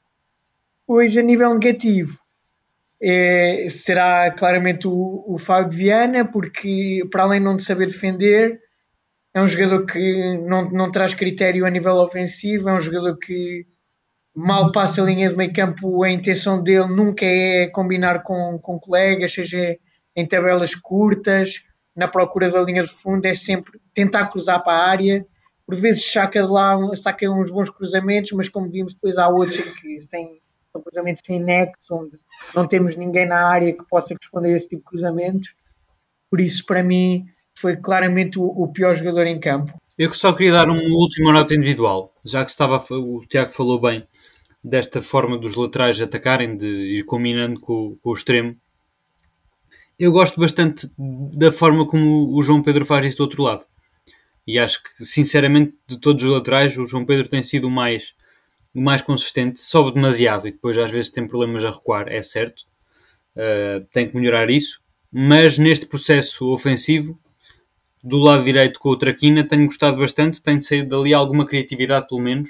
[0.87, 2.17] Hoje, a nível negativo,
[2.99, 8.59] é, será claramente o, o Fábio Viana, porque para além de não saber defender,
[9.33, 13.65] é um jogador que não, não traz critério a nível ofensivo, é um jogador que
[14.35, 18.79] mal passa a linha de meio campo, a intenção dele nunca é combinar com, com
[18.79, 19.77] colegas, seja
[20.15, 21.63] em tabelas curtas,
[21.95, 25.25] na procura da linha de fundo, é sempre tentar cruzar para a área.
[25.65, 29.57] Por vezes saca de lá, saca uns bons cruzamentos, mas como vimos depois há outros
[29.57, 32.19] que sem, são cruzamentos sem nexo, onde
[32.53, 35.55] não temos ninguém na área que possa responder a esse tipo de cruzamentos.
[36.29, 39.73] Por isso, para mim, foi claramente o, o pior jogador em campo.
[39.97, 44.07] Eu só queria dar uma última nota individual, já que estava, o Tiago falou bem
[44.63, 48.55] desta forma dos laterais atacarem, de ir combinando com, com o extremo.
[49.99, 53.65] Eu gosto bastante da forma como o João Pedro faz isso do outro lado.
[54.47, 58.13] E acho que, sinceramente, de todos os laterais, o João Pedro tem sido o mais
[58.73, 62.63] o mais consistente, sobe demasiado e depois às vezes tem problemas a recuar, é certo.
[63.35, 64.81] Uh, tem que melhorar isso.
[65.11, 67.19] Mas neste processo ofensivo,
[68.03, 72.07] do lado direito com o Traquina, tenho gostado bastante, tem de sair dali alguma criatividade,
[72.07, 72.49] pelo menos.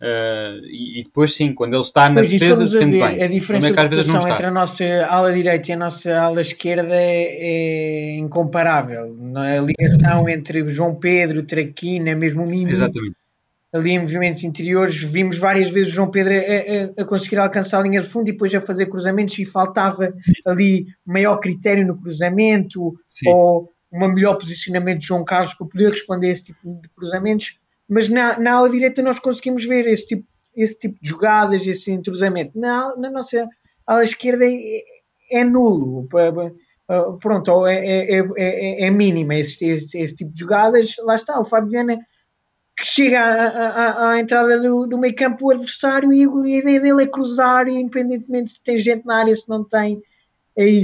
[0.00, 3.22] Uh, e, e, depois sim, quando ele está na pois defesa, defende bem.
[3.22, 6.94] A diferença é de rotação entre a nossa ala direita e a nossa ala esquerda
[6.94, 9.16] é, é incomparável.
[9.34, 13.16] A ligação entre João Pedro, Traquina, mesmo o Mimi, Exatamente
[13.72, 15.02] ali em movimentos interiores.
[15.02, 18.28] Vimos várias vezes o João Pedro a, a, a, conseguir alcançar a linha de fundo
[18.28, 20.12] e depois a fazer cruzamentos e faltava
[20.46, 23.28] ali maior critério no cruzamento Sim.
[23.28, 27.58] ou um melhor posicionamento de João Carlos para poder responder a esse tipo de cruzamentos.
[27.88, 31.90] Mas na, na ala direita nós conseguimos ver esse tipo, esse tipo de jogadas, esse
[31.90, 32.58] entrosamento.
[32.58, 33.48] Na, na nossa
[33.86, 34.82] ala esquerda é,
[35.30, 36.06] é nulo.
[37.20, 40.96] Pronto, é, é, é, é mínima esse, esse, esse, tipo de jogadas.
[40.98, 41.98] Lá está, o Fábio Viana
[42.78, 46.80] que chega à, à, à entrada do, do meio campo o adversário e a ideia
[46.80, 50.00] dele é cruzar, independentemente se tem gente na área, se não tem,
[50.58, 50.82] aí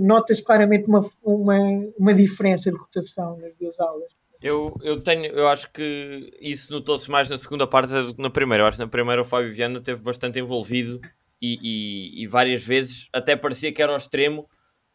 [0.00, 1.58] nota-se claramente uma, uma,
[1.98, 4.16] uma diferença de rotação nas duas aulas.
[4.40, 8.30] Eu, eu tenho, eu acho que isso notou-se mais na segunda parte do que na
[8.30, 8.62] primeira.
[8.62, 11.00] Eu acho que na primeira o Fábio Viana esteve bastante envolvido
[11.42, 14.48] e, e, e várias vezes até parecia que era ao extremo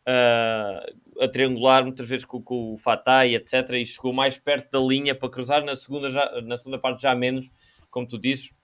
[0.08, 3.70] uh, a triangular muitas vezes com, com o Fatah e etc.
[3.72, 7.14] E chegou mais perto da linha para cruzar na segunda, já, na segunda parte já
[7.14, 7.52] menos,
[7.90, 8.56] como tu dizes,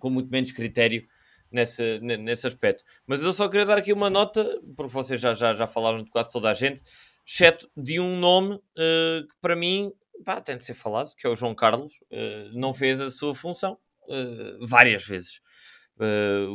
[0.00, 1.06] com muito menos critério
[1.52, 2.84] nesse, nesse aspecto.
[3.06, 6.10] Mas eu só queria dar aqui uma nota, porque vocês já, já, já falaram de
[6.10, 6.82] quase toda a gente
[7.26, 9.92] exceto de um nome uh, que para mim
[10.24, 13.34] pá, tem de ser falado, que é o João Carlos, uh, não fez a sua
[13.34, 13.78] função
[14.08, 15.40] uh, várias vezes.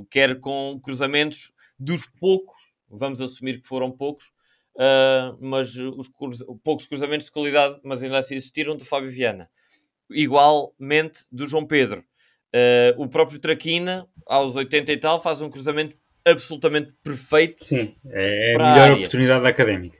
[0.10, 2.58] quer com cruzamentos dos poucos,
[2.89, 4.34] vamos assumir que foram poucos,
[5.39, 6.10] mas os
[6.64, 9.50] poucos cruzamentos de qualidade, mas ainda assim existiram, do Fábio Viana.
[10.10, 12.04] Igualmente do João Pedro.
[12.98, 15.95] O próprio Traquina, aos 80 e tal, faz um cruzamento
[16.26, 17.64] absolutamente perfeito.
[17.64, 19.98] Sim, é a melhor oportunidade da académica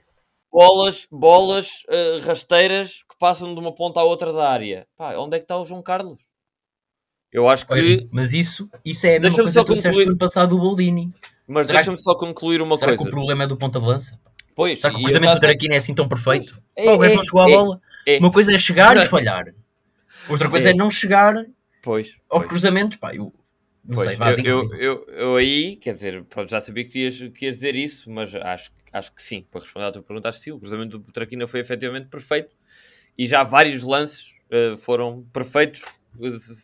[0.52, 4.86] bolas, bolas uh, rasteiras que passam de uma ponta à outra da área.
[4.96, 6.22] Pá, onde é que está o João Carlos?
[7.32, 7.72] Eu acho que.
[7.72, 11.12] Olha, mas isso, isso é a mesma coisa que tu disseste no passado do Boldini.
[11.46, 13.04] Mas deixa-me só concluir uma será coisa.
[13.04, 14.18] que o problema é do ponta de lança?
[14.54, 14.80] Pois.
[14.80, 16.60] Será que o cruzamento do Traquina é assim tão perfeito?
[16.74, 17.80] É, Pá, o gajo é, não chegou à é, bola.
[18.06, 18.18] É.
[18.18, 19.54] Uma coisa é chegar e falhar.
[20.28, 21.34] Outra coisa é, é não chegar
[21.82, 22.50] pois, ao pois.
[22.50, 22.98] cruzamento.
[22.98, 23.32] Pá, eu,
[23.84, 27.16] não pois, sei, vá, eu, eu, eu, eu, aí, quer dizer, já sabia que ias,
[27.34, 29.46] que ias dizer isso, mas acho, acho que sim.
[29.50, 30.52] Para responder à tua pergunta, acho que sim.
[30.52, 32.54] O cruzamento do Traquina foi efetivamente perfeito
[33.16, 35.82] e já vários lances uh, foram perfeitos.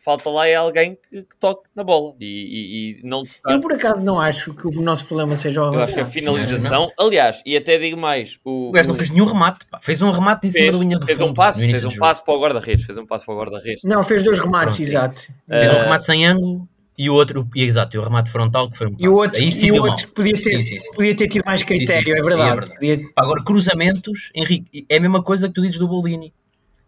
[0.03, 3.53] Falta lá é alguém que, que toque na bola e, e, e não tocar.
[3.53, 7.55] Eu por acaso não acho que o nosso problema seja o a finalização, aliás, e
[7.55, 9.79] até digo mais: o, o gajo não fez nenhum remate, pá.
[9.81, 11.31] fez um remate em fez, cima da linha do fez fundo.
[11.31, 13.83] Um passo, fez um passo para o guarda-redes, fez um passo para o guarda-redes.
[13.83, 15.21] Não, fez dois remates, Pronto, exato.
[15.47, 18.77] Fez um remate sem ângulo e o outro, e, exato, e o remate frontal que
[18.77, 20.91] foi um E o outro, Aí sim e o outro podia, ter, sim, sim, sim.
[20.93, 22.71] podia ter tido mais critério, é verdade.
[22.81, 23.11] É verdade.
[23.15, 26.33] Agora, cruzamentos, Henrique, é a mesma coisa que tu dizes do Bolini.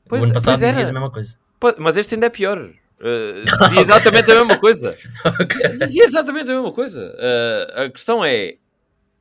[0.08, 1.36] Pois, o ano passado dizias a mesma coisa.
[1.78, 2.60] Mas este ainda é pior.
[3.00, 4.98] Uh, dizia exatamente a mesma coisa.
[5.42, 5.76] okay.
[5.78, 7.16] Dizia exatamente a mesma coisa.
[7.16, 8.58] Uh, a questão é: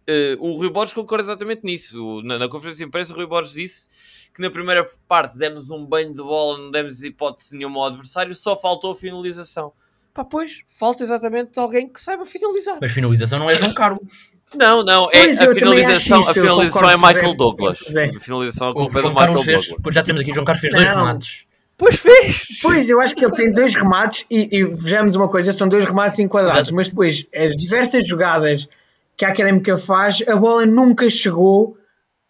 [0.09, 2.23] uh, o Rui Borges concorda exatamente nisso.
[2.23, 3.89] Na, na, conferência de imprensa, o Rui Borges disse
[4.35, 8.35] que na primeira parte demos um banho de bola, não demos hipótese nenhuma ao adversário,
[8.35, 9.73] só faltou a finalização.
[10.13, 12.79] Pá, pois, falta exatamente alguém que saiba finalizar.
[12.81, 14.31] Mas finalização não é João Carlos.
[14.55, 17.81] Não, não, é pois, a finalização, a finalização é Michael Douglas.
[17.97, 19.75] A finalização é culpa do Michael Douglas.
[19.83, 20.81] Pois já temos aqui, João Carlos fez não.
[20.81, 21.46] dois remates.
[21.79, 22.47] Pois fez!
[22.63, 25.85] Pois, eu acho que ele tem dois remates e, e vejamos uma coisa, são dois
[25.85, 26.75] remates enquadrados, Exato.
[26.75, 28.69] mas depois as diversas jogadas
[29.17, 31.77] que a Académica faz, a bola nunca chegou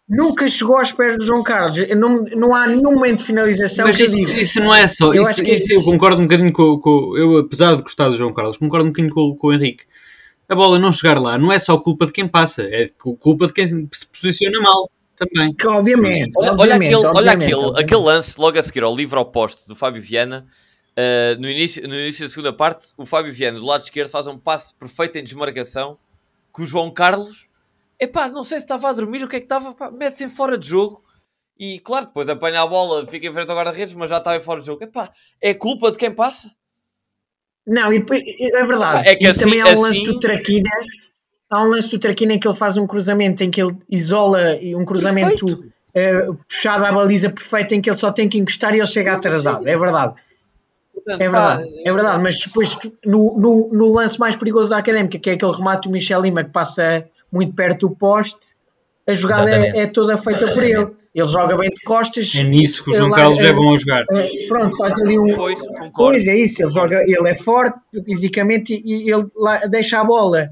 [0.09, 1.77] nunca chegou aos pés do João Carlos.
[1.97, 5.13] Não, não há nenhum momento de finalização Mas isso, isso, não é só.
[5.13, 8.33] Eu isso, isso eu concordo um bocadinho com, com, Eu, apesar de gostar do João
[8.33, 9.83] Carlos, concordo um bocadinho com, com o Henrique.
[10.47, 13.53] A bola não chegar lá não é só culpa de quem passa, é culpa de
[13.53, 15.53] quem se posiciona mal também.
[15.53, 16.31] Que, obviamente.
[16.37, 17.83] Olha, obviamente, olha, aquele, obviamente, olha aquele, obviamente.
[17.83, 20.47] aquele lance logo a seguir ao livro oposto do Fábio Viana.
[20.97, 24.27] Uh, no, início, no início da segunda parte, o Fábio Viana do lado esquerdo faz
[24.27, 25.97] um passo perfeito em desmarcação
[26.55, 27.47] que o João Carlos
[27.99, 30.57] Epá, não sei se estava a dormir, o que é que estava, mete-se em fora
[30.57, 31.03] de jogo.
[31.59, 34.39] E claro, depois apanha a bola, fica em frente ao guarda-redes, mas já está em
[34.39, 34.83] fora de jogo.
[34.83, 35.11] Epá,
[35.41, 36.51] é culpa de quem passa?
[37.65, 39.09] Não, e, é verdade.
[39.09, 39.81] É que e assim, também há um assim...
[39.81, 40.69] lance do Traquina.
[41.49, 44.57] Há um lance do Traquina em que ele faz um cruzamento em que ele isola
[44.75, 48.79] um cruzamento uh, puxado à baliza perfeita em que ele só tem que encostar e
[48.79, 49.67] ele chega atrasado.
[49.67, 50.15] É verdade.
[51.07, 55.29] é verdade, é verdade, mas depois no, no, no, lance mais perigoso da académica, que
[55.29, 58.57] é aquele remate do Michel Lima que passa muito perto do poste,
[59.07, 60.85] a jogada é, é, toda feita por ele.
[61.15, 62.35] Ele joga bem de costas.
[62.35, 64.05] É nisso que o João Carlos é, é bom a jogar.
[64.11, 65.33] É, pronto, faz ali um.
[65.33, 65.59] Pois,
[65.95, 70.03] pois é isso, ele, joga, ele é forte fisicamente e, e ele lá, deixa a
[70.03, 70.49] bola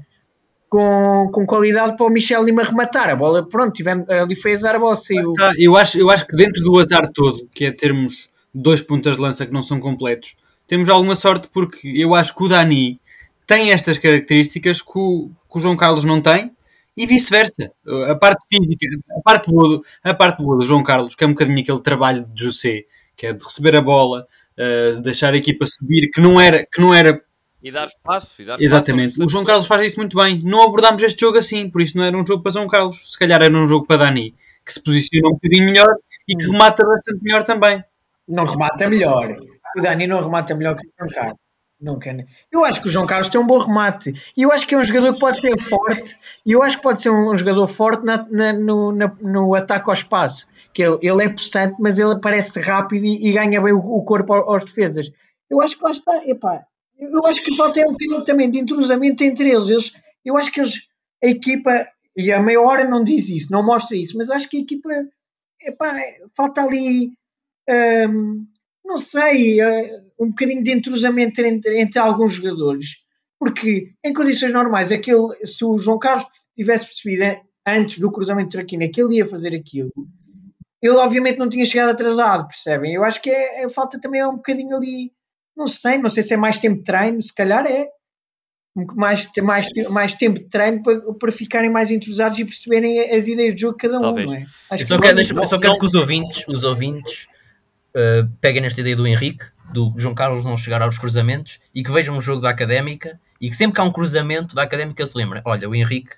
[0.68, 3.08] com, com qualidade para o Michel Lima rematar.
[3.08, 5.32] A bola, pronto, tivemos, ali foi azar, a bola saiu.
[5.32, 9.16] Tá, eu, acho, eu acho que dentro do azar todo, que é termos dois pontas
[9.16, 10.36] de lança que não são completos,
[10.66, 13.00] temos alguma sorte porque eu acho que o Dani
[13.46, 16.50] tem estas características que o, que o João Carlos não tem
[16.96, 17.70] e vice-versa.
[18.08, 18.86] A parte física,
[19.16, 21.80] a parte, boa do, a parte boa do João Carlos, que é um bocadinho aquele
[21.80, 22.84] trabalho de José,
[23.16, 24.26] que é de receber a bola,
[24.58, 26.66] uh, deixar a equipa subir, que não era.
[26.66, 27.22] Que não era
[27.66, 28.40] e dar espaço.
[28.40, 29.12] E dar Exatamente.
[29.12, 30.40] Espaço o João Carlos faz isso muito bem.
[30.44, 33.10] Não abordámos este jogo assim, por isso não era um jogo para João Carlos.
[33.10, 35.92] Se calhar era um jogo para Dani, que se posiciona um bocadinho melhor
[36.28, 37.82] e que remata bastante melhor também.
[38.28, 39.36] Não remata melhor.
[39.76, 41.38] O Dani não remata melhor que o João Carlos.
[41.78, 42.16] Nunca.
[42.52, 44.14] Eu acho que o João Carlos tem um bom remate.
[44.36, 46.16] E eu acho que é um jogador que pode ser forte.
[46.46, 49.54] E eu acho que pode ser um, um jogador forte na, na, no, na, no
[49.56, 50.46] ataque ao espaço.
[50.72, 54.04] Que ele, ele é possante, mas ele parece rápido e, e ganha bem o, o,
[54.04, 55.10] corpo aos defesas.
[55.50, 56.26] Eu acho que lá está.
[56.26, 56.64] Epá,
[56.98, 59.68] eu acho que falta um bocadinho também de entrosamento entre eles.
[59.68, 59.92] eles.
[60.24, 60.74] Eu acho que eles,
[61.22, 61.86] a equipa,
[62.16, 64.88] e a meia hora não diz isso, não mostra isso, mas acho que a equipa,
[65.62, 65.94] epá,
[66.34, 67.12] falta ali
[68.08, 68.46] hum,
[68.86, 72.96] não sei, eh, um bocadinho de entrosamento entre, entre alguns jogadores.
[73.38, 78.56] Porque em condições normais, aquele, se o João Carlos tivesse percebido antes do cruzamento de
[78.56, 79.92] Traquina que ele ia fazer aquilo,
[80.80, 82.94] ele obviamente não tinha chegado atrasado, percebem?
[82.94, 85.12] Eu acho que é, é falta também um bocadinho ali,
[85.56, 87.86] não sei, não sei se é mais tempo de treino, se calhar é
[88.94, 93.54] mais, mais, mais tempo de treino para, para ficarem mais entrosados e perceberem as ideias
[93.54, 94.30] de jogo de cada um, Talvez.
[94.30, 94.42] não é?
[94.42, 97.26] Eu Acho só que quero, deixa- eu só quero que os ouvintes, os ouvintes
[97.96, 101.90] uh, peguem nesta ideia do Henrique, do João Carlos não chegar aos cruzamentos e que
[101.90, 105.16] vejam um jogo da Académica e que sempre que há um cruzamento da Académica se
[105.16, 106.10] lembrem, olha, o Henrique,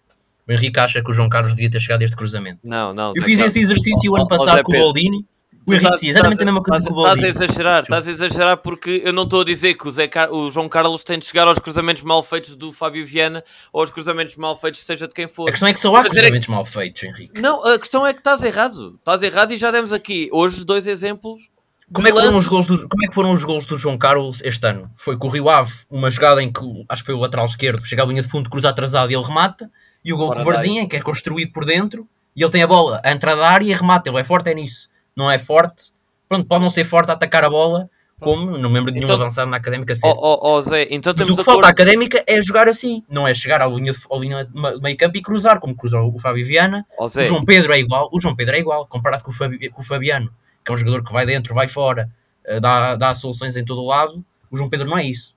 [0.47, 2.59] o Henrique acha que o João Carlos devia ter chegado a este cruzamento.
[2.65, 3.13] Não, não.
[3.15, 5.25] Eu Zé fiz esse exercício o ano ó, passado com o Pedro.
[5.69, 8.57] O Henrique dizia exatamente a mesma coisa que o Estás a exagerar, estás a exagerar
[8.57, 11.25] porque eu não estou a dizer que o, Zé Car- o João Carlos tem de
[11.27, 15.15] chegar aos cruzamentos mal feitos do Fábio Viana ou aos cruzamentos mal feitos, seja de
[15.15, 15.49] quem for.
[15.49, 17.41] A questão é que só há é cruzamentos mal feitos, Henrique.
[17.41, 18.97] Não, a questão é que estás errado.
[18.99, 21.49] Estás errado e já demos aqui hoje dois exemplos.
[21.91, 23.97] Como é, que foram os gols do, como é que foram os gols do João
[23.97, 24.91] Carlos este ano?
[24.95, 27.83] Foi com o Rio Ave, uma jogada em que acho que foi o lateral esquerdo,
[27.87, 29.71] chega à linha de fundo, cruza atrasado e ele remata.
[30.05, 32.07] E o gol Fora com o Varzinha, que é construído por dentro,
[32.37, 34.11] e ele tem a bola a entrar da área e remata.
[34.11, 34.89] Ele é forte, é nisso.
[35.19, 35.91] Não é forte.
[36.29, 37.91] Pronto, pode não ser forte a atacar a bola,
[38.21, 40.07] como não lembro de nenhum Então- avançado na académica ser.
[40.07, 43.27] Ó ó, ó, Zé, então Mas o que falta à académica é jogar assim, não
[43.27, 46.19] é chegar à linha de, à linha de meio campo e cruzar, como cruzou o
[46.21, 46.87] Fábio Viana.
[46.99, 49.69] Ó, O João Pedro é igual, o João Pedro é igual, comparado com o, Fabi-
[49.71, 50.31] com o Fabiano,
[50.65, 52.09] que é um jogador que vai dentro, vai fora,
[52.45, 54.25] eh, dá, dá soluções em todo o lado.
[54.51, 55.35] O João Pedro não é isso.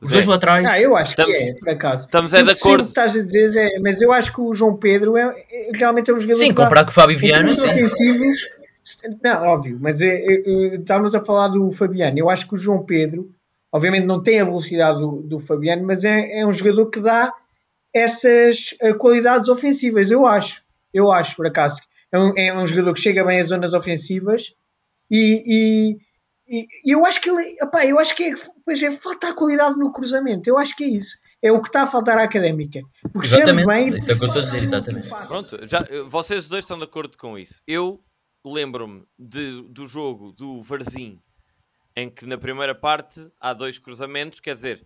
[0.00, 2.04] Os Zé, dois laterais, Ah, eu acho Estamos- que é, por acaso.
[2.04, 2.82] estamos é de o acordo.
[2.84, 6.10] que estás a dizer, Zé, mas eu acho que o João Pedro é, é- realmente
[6.10, 7.64] é um jogador sim, comparado com o Fábio Viana, sim.
[7.66, 8.36] ofensivos,
[9.22, 12.18] não, óbvio, mas é, é, é, estávamos a falar do Fabiano.
[12.18, 13.30] Eu acho que o João Pedro,
[13.72, 17.32] obviamente, não tem a velocidade do, do Fabiano, mas é, é um jogador que dá
[17.92, 20.10] essas eh, qualidades ofensivas.
[20.10, 20.62] Eu acho,
[20.92, 21.80] eu acho, por acaso.
[22.12, 24.52] É um, é um jogador que chega bem às zonas ofensivas
[25.10, 25.98] e, e,
[26.48, 29.78] e- eu acho que ele, epá, eu acho que é, pois é, falta a qualidade
[29.78, 30.48] no cruzamento.
[30.48, 31.16] Eu acho que é isso.
[31.42, 32.80] É o que está a faltar à académica.
[33.12, 33.96] Porque Exatamente, bem.
[33.98, 35.08] isso é o que eu estou a dizer, exatamente.
[35.08, 37.62] Pronto, já, eh, vocês dois estão de acordo com isso.
[37.66, 38.00] Eu
[38.44, 41.20] lembro-me do jogo do Varzim,
[41.96, 44.84] em que na primeira parte há dois cruzamentos, quer dizer,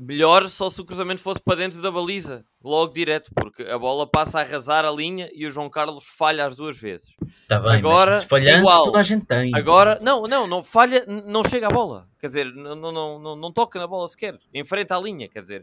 [0.00, 4.06] melhor só se o cruzamento fosse para dentro da baliza, logo direto, porque a bola
[4.06, 7.14] passa a arrasar a linha e o João Carlos falha as duas vezes.
[7.42, 8.84] Está bem, Agora, mas igual.
[8.84, 9.54] toda a gente tem.
[9.54, 12.08] Agora, não, não, não falha, não chega à bola.
[12.18, 14.38] Quer dizer, não, não, não, não, toca na bola sequer.
[14.54, 15.62] Enfrenta a linha, quer dizer,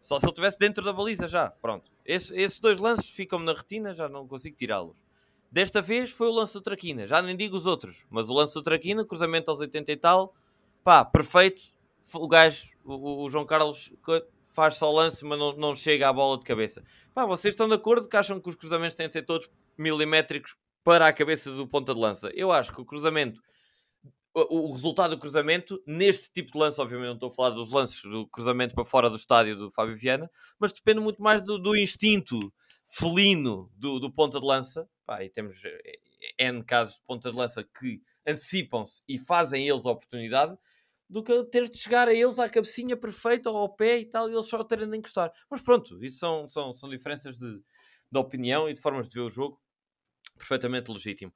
[0.00, 1.48] só se ele estivesse dentro da baliza já.
[1.50, 1.90] Pronto.
[2.04, 5.05] Esse- esses dois lances ficam-me na retina, já não consigo tirá-los.
[5.50, 8.54] Desta vez foi o lance do Traquina, já nem digo os outros, mas o lance
[8.54, 10.34] do Traquina, cruzamento aos 80 e tal,
[10.84, 11.64] pá, perfeito.
[12.14, 13.92] O gajo, o, o João Carlos,
[14.42, 16.84] faz só o lance, mas não, não chega à bola de cabeça.
[17.12, 20.56] Pá, vocês estão de acordo que acham que os cruzamentos têm de ser todos milimétricos
[20.84, 22.30] para a cabeça do ponta de lança?
[22.34, 23.40] Eu acho que o cruzamento
[24.36, 27.72] o, o resultado do cruzamento, neste tipo de lance, obviamente não estou a falar dos
[27.72, 31.58] lances do cruzamento para fora do estádio do Fábio Viana, mas depende muito mais do,
[31.58, 32.52] do instinto
[32.86, 34.86] felino do, do ponta de lança.
[35.06, 35.98] Pá, e temos eh,
[36.38, 40.58] N casos de ponta de lança que antecipam-se e fazem eles a oportunidade,
[41.08, 44.28] do que ter de chegar a eles à cabecinha perfeita ou ao pé e tal,
[44.28, 45.32] e eles só terem de encostar.
[45.48, 47.62] Mas pronto, isso são, são, são diferenças de,
[48.10, 49.60] de opinião e de formas de ver o jogo,
[50.36, 51.32] perfeitamente legítimo.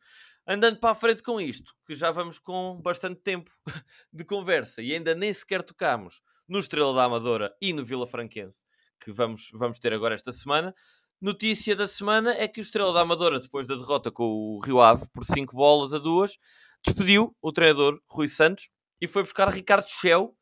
[0.47, 3.51] Andando para a frente com isto, que já vamos com bastante tempo
[4.13, 8.65] de conversa e ainda nem sequer tocámos no Estrela da Amadora e no Vila Franquense,
[8.99, 10.75] que vamos, vamos ter agora esta semana.
[11.21, 14.81] Notícia da semana é que o Estrela da Amadora, depois da derrota com o Rio
[14.81, 16.39] Ave por 5 bolas a 2,
[16.83, 20.35] despediu o treinador Rui Santos e foi buscar Ricardo Schell,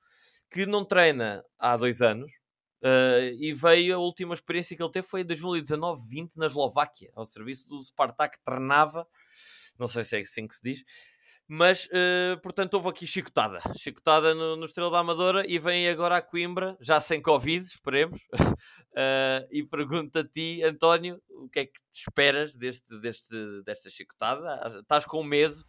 [0.51, 2.33] que não treina há dois anos.
[2.81, 7.25] eh, e veio a última experiência que ele teve foi em 2019-20 na Eslováquia, ao
[7.25, 9.05] serviço do Spartak Trnava,
[9.77, 10.85] não sei se é assim que se diz,
[11.49, 16.19] mas eh, portanto houve aqui chicotada, chicotada no, no Estrela da Amadora e vem agora
[16.19, 18.21] a Coimbra, já sem Covid, esperemos,
[19.01, 24.81] Eh, e pergunto a ti, António, o que é que esperas deste, deste, desta chicotada?
[24.81, 25.65] Estás com medo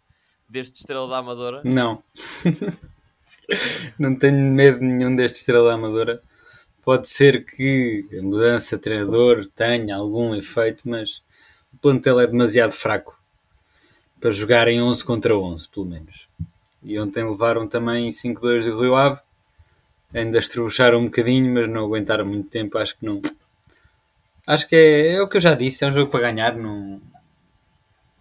[0.49, 1.61] deste Estrela da Amadora?
[1.63, 2.01] Não.
[3.99, 6.23] não tenho medo nenhum deste Estrela da Amadora.
[6.81, 11.21] Pode ser que a mudança de treinador tenha algum efeito, mas
[11.71, 13.18] o plantel é demasiado fraco
[14.19, 16.27] para jogar em 11 contra 11, pelo menos.
[16.83, 19.21] E ontem levaram também 5-2 do Rio Ave.
[20.13, 22.77] Ainda estrubucharam um bocadinho, mas não aguentaram muito tempo.
[22.77, 23.21] Acho que não.
[24.47, 26.55] Acho que é, é o que eu já disse: é um jogo para ganhar.
[26.55, 26.99] Não...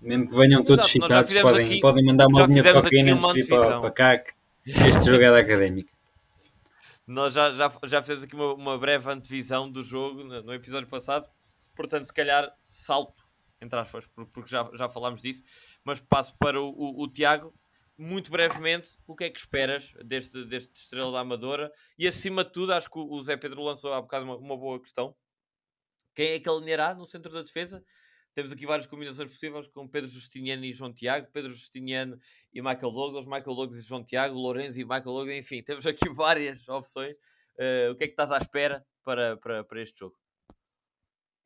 [0.00, 3.40] Mesmo que venham todos Exato, fizemos podem, aqui- podem mandar uma linha de cocaína de
[3.40, 4.18] ir para, para cá.
[4.18, 4.32] que
[4.66, 5.92] Este jogo é da académica.
[7.06, 10.86] Nós já, já, já fizemos aqui uma, uma breve antevisão do jogo no, no episódio
[10.86, 11.26] passado,
[11.74, 13.22] portanto, se calhar salto,
[13.62, 15.42] entre aspas, por- porque já, já falámos disso,
[15.88, 17.54] mas passo para o, o, o Tiago.
[17.96, 21.72] muito brevemente, o que é que esperas deste, deste Estrela da Amadora?
[21.98, 24.78] E acima de tudo, acho que o Zé Pedro lançou há bocado uma, uma boa
[24.78, 25.16] questão.
[26.14, 27.82] Quem é que alinhará no centro da defesa?
[28.34, 32.18] Temos aqui várias combinações possíveis com Pedro Justiniano e João Tiago, Pedro Justiniano
[32.52, 36.06] e Michael Douglas, Michael Douglas e João Tiago, Lourenço e Michael Douglas, enfim, temos aqui
[36.10, 37.14] várias opções.
[37.58, 40.16] Uh, o que é que estás à espera para, para, para este jogo?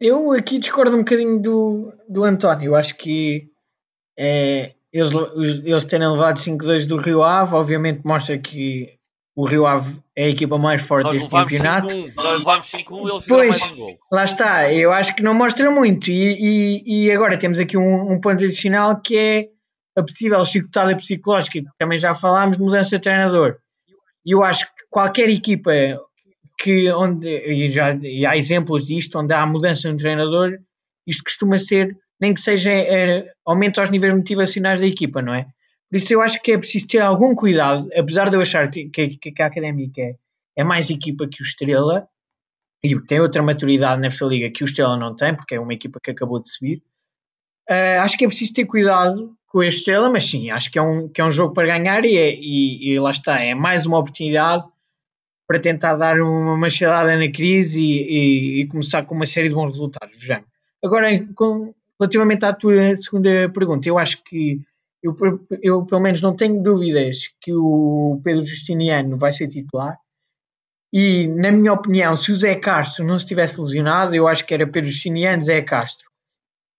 [0.00, 2.66] Eu aqui discordo um bocadinho do, do António.
[2.66, 3.51] Eu acho que
[4.18, 5.12] é, eles,
[5.64, 8.98] eles terem levado 5-2 do Rio Ave, obviamente mostra que
[9.34, 11.88] o Rio Ave é a equipa mais forte Nós deste campeonato.
[11.88, 13.98] 5 Nós levámos 5-1 eles fizeram mais um gol.
[14.12, 16.10] Lá está, eu acho que não mostra muito.
[16.10, 19.48] E, e, e agora temos aqui um, um, ponto adicional que é
[19.96, 23.56] a possível chicotada psicológica, que também já falámos, de mudança de treinador.
[24.24, 25.72] E eu acho que qualquer equipa
[26.58, 30.58] que onde, e, já, e há exemplos disto, onde há mudança no treinador,
[31.06, 35.48] isto costuma ser, nem que seja, é, aumenta os níveis motivacionais da equipa, não é?
[35.90, 38.88] Por isso eu acho que é preciso ter algum cuidado, apesar de eu achar que,
[38.88, 40.14] que, que a Académica é,
[40.56, 42.06] é, mais equipa que o Estrela
[42.80, 45.98] e tem outra maturidade nesta liga que o Estrela não tem, porque é uma equipa
[46.00, 46.80] que acabou de subir.
[47.68, 50.82] Uh, acho que é preciso ter cuidado com a Estrela, mas sim, acho que é
[50.82, 53.84] um, que é um jogo para ganhar e, é, e, e lá está, é mais
[53.84, 54.64] uma oportunidade
[55.46, 59.54] para tentar dar uma machadada na crise e, e, e, começar com uma série de
[59.56, 60.18] bons resultados.
[60.18, 60.46] Vejamos.
[60.82, 64.60] Agora, com, relativamente à tua segunda pergunta, eu acho que
[65.02, 65.16] eu,
[65.62, 69.98] eu, pelo menos não tenho dúvidas que o Pedro Justiniano vai ser titular.
[70.92, 74.54] E, na minha opinião, se o Zé Castro não se tivesse lesionado, eu acho que
[74.54, 76.06] era Pedro Justiniano, Zé Castro.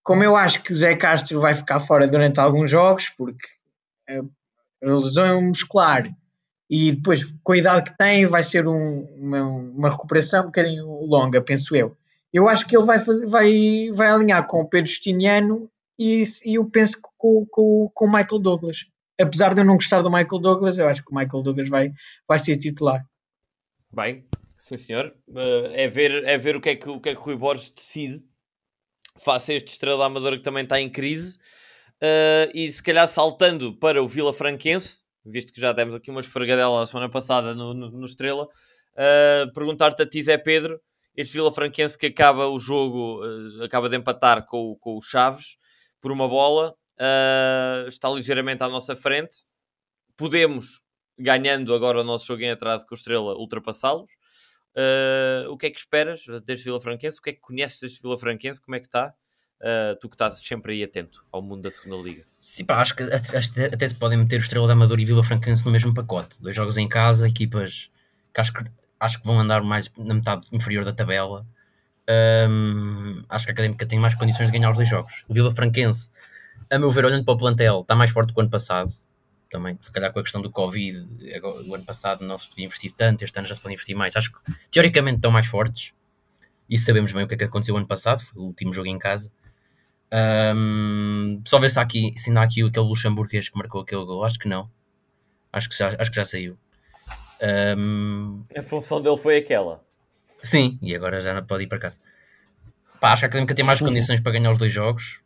[0.03, 3.47] Como eu acho que o Zé Castro vai ficar fora durante alguns jogos, porque
[4.07, 4.21] a
[4.85, 6.13] lesão muscular
[6.69, 10.87] e depois, com a idade que tem, vai ser um, uma, uma, recuperação um bocadinho
[11.05, 11.95] longa, penso eu.
[12.33, 15.69] Eu acho que ele vai, fazer, vai, vai alinhar com o Pedro Justiniano
[15.99, 18.85] e, e eu penso que com, com, com o Michael Douglas.
[19.21, 21.91] Apesar de eu não gostar do Michael Douglas, eu acho que o Michael Douglas vai,
[22.27, 23.05] vai ser titular.
[23.93, 24.25] Bem,
[24.57, 25.15] sim senhor.
[25.27, 27.35] Uh, é, ver, é ver o que é que o, que é que o Rui
[27.35, 28.25] Borges decide.
[29.19, 31.37] Faça este estrela amadora que também está em crise.
[32.01, 36.19] Uh, e se calhar saltando para o Vila Franquense, visto que já demos aqui uma
[36.19, 40.81] esfregadela a semana passada no, no, no Estrela, uh, perguntar-te a ti, Zé Pedro,
[41.15, 45.57] este Vila Franquense que acaba o jogo, uh, acaba de empatar com, com o Chaves
[46.01, 49.35] por uma bola, uh, está ligeiramente à nossa frente.
[50.17, 50.81] Podemos,
[51.17, 54.11] ganhando agora o nosso jogo em atraso com o Estrela, ultrapassá-los.
[54.75, 57.19] Uh, o que é que esperas deste Vila Franquense?
[57.19, 58.61] O que é que conheces deste Vila Franquense?
[58.61, 59.13] Como é que está?
[59.61, 62.25] Uh, tu que estás sempre aí atento ao mundo da segunda liga.
[62.37, 65.23] Sim, pá, acho que até, até se podem meter o Estrela da Amador e Vila
[65.23, 66.41] Franquense no mesmo pacote.
[66.41, 67.89] Dois jogos em casa, equipas
[68.33, 68.63] que acho que,
[69.03, 71.45] acho que vão andar mais na metade inferior da tabela.
[72.49, 75.25] Um, acho que a Académica tem mais condições de ganhar os dois jogos.
[75.27, 76.09] O Vila Franquense,
[76.71, 78.93] a meu ver, olhando para o plantel, está mais forte do que o ano passado.
[79.51, 81.05] Também, se calhar com a questão do Covid,
[81.67, 84.15] o ano passado não se podia investir tanto, este ano já se pode investir mais.
[84.15, 84.39] Acho que
[84.71, 85.93] teoricamente estão mais fortes.
[86.69, 88.97] E sabemos bem o que é que aconteceu ano passado, foi o último jogo em
[88.97, 89.31] casa.
[90.55, 94.05] Um, só ver se há aqui, se ainda há aqui aquele luxemburguês que marcou aquele
[94.05, 94.23] gol.
[94.23, 94.71] Acho que não.
[95.51, 96.57] Acho que já, acho que já saiu.
[97.77, 99.83] Um, a função dele foi aquela.
[100.43, 101.99] Sim, e agora já não pode ir para casa.
[102.99, 105.21] Pá, acho que a Académica tem mais condições para ganhar os dois jogos.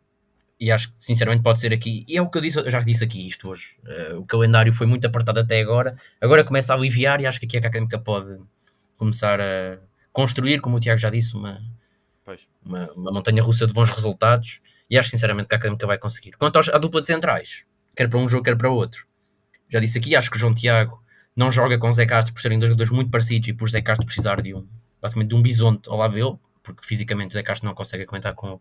[0.59, 2.03] E acho que sinceramente pode ser aqui.
[2.07, 3.75] E é o que eu disse, eu já disse aqui isto hoje.
[3.83, 5.95] Uh, o calendário foi muito apertado até agora.
[6.19, 8.39] Agora começa a aliviar e acho que aqui é que a Académica pode
[8.97, 9.77] começar a
[10.11, 11.61] construir, como o Tiago já disse, uma,
[12.65, 16.31] uma, uma montanha russa de bons resultados e acho sinceramente que a Académica vai conseguir.
[16.31, 17.63] Quanto à dupla de centrais,
[17.95, 19.05] quer para um jogo, quer para outro,
[19.69, 21.01] já disse aqui, acho que o João Tiago
[21.37, 24.07] não joga com Zé Castro por serem dois jogadores muito parecidos e por Zé Castro
[24.07, 24.67] precisar de um,
[24.99, 28.59] basicamente de um bisonte ao lado dele, porque fisicamente Zé Castro não consegue aguentar com,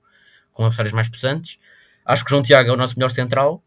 [0.53, 1.59] com adversários mais possantes.
[2.05, 3.65] Acho que João Tiago é o nosso melhor central,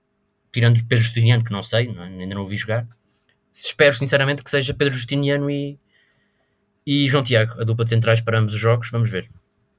[0.54, 2.88] tirando Pedro Justiniano, que não sei, não, ainda não o vi jogar.
[3.52, 5.80] Espero sinceramente que seja Pedro Justiniano e,
[6.86, 9.28] e João Tiago, a dupla de centrais para ambos os jogos, vamos ver.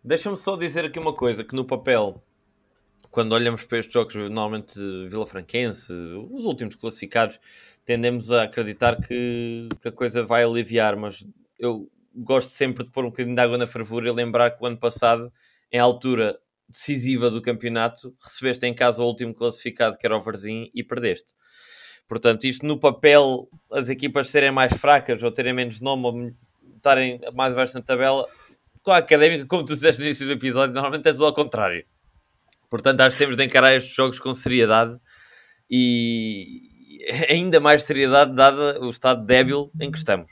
[0.02, 2.20] Deixa-me só dizer aqui uma coisa, que no papel
[3.10, 4.78] quando olhamos para estes jogos, normalmente
[5.08, 5.92] Vila Franquense,
[6.30, 7.40] os últimos classificados,
[7.90, 11.26] tendemos a acreditar que, que, a coisa vai aliviar, mas
[11.58, 14.66] eu gosto sempre de pôr um bocadinho de água na fervura e lembrar que o
[14.66, 15.32] ano passado,
[15.72, 16.38] em altura
[16.68, 21.34] decisiva do campeonato, recebeste em casa o último classificado, que era o Varzim, e perdeste.
[22.06, 26.32] Portanto, isto no papel, as equipas serem mais fracas ou terem menos nome ou
[26.76, 28.24] estarem mais abaixo na tabela,
[28.84, 31.84] com a académica, como tu disseste no início do episódio, normalmente é tudo ao contrário.
[32.70, 34.96] Portanto, acho que temos de encarar estes jogos com seriedade
[35.68, 36.69] e
[37.28, 40.30] ainda mais seriedade dada o estado débil em que estamos.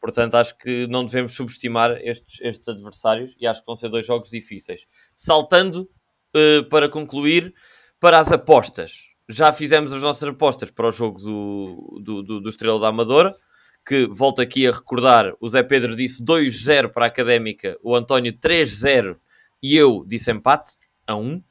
[0.00, 4.04] Portanto, acho que não devemos subestimar estes, estes adversários e acho que vão ser dois
[4.04, 4.84] jogos difíceis.
[5.14, 5.88] Saltando
[6.34, 7.54] uh, para concluir
[8.00, 9.10] para as apostas.
[9.28, 13.32] já fizemos as nossas apostas para o jogo do, do, do, do Estrela da Amadora,
[13.86, 18.32] que volto aqui a recordar, o Zé Pedro disse 2-0 para a Académica, o António
[18.32, 19.16] 3-0
[19.62, 20.72] e eu disse empate
[21.06, 21.36] a 1.
[21.36, 21.42] Uh,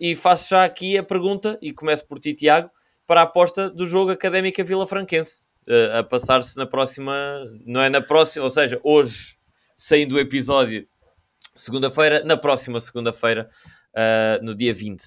[0.00, 2.70] e faço já aqui a pergunta, e começo por ti, Tiago,
[3.10, 7.12] para a aposta do jogo Académica Vila Franquense, uh, a passar-se na próxima,
[7.66, 9.36] não é na próxima, ou seja, hoje,
[9.74, 10.86] saindo o episódio
[11.52, 13.50] segunda-feira, na próxima segunda-feira,
[13.96, 15.02] uh, no dia 20.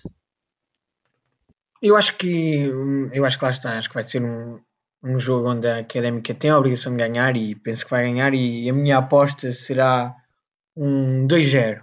[1.82, 2.70] Eu acho que
[3.14, 4.60] eu acho que lá está, acho que vai ser um,
[5.02, 8.34] um jogo onde a Académica tem a obrigação de ganhar e penso que vai ganhar
[8.34, 10.14] e a minha aposta será
[10.76, 11.82] um 2-0.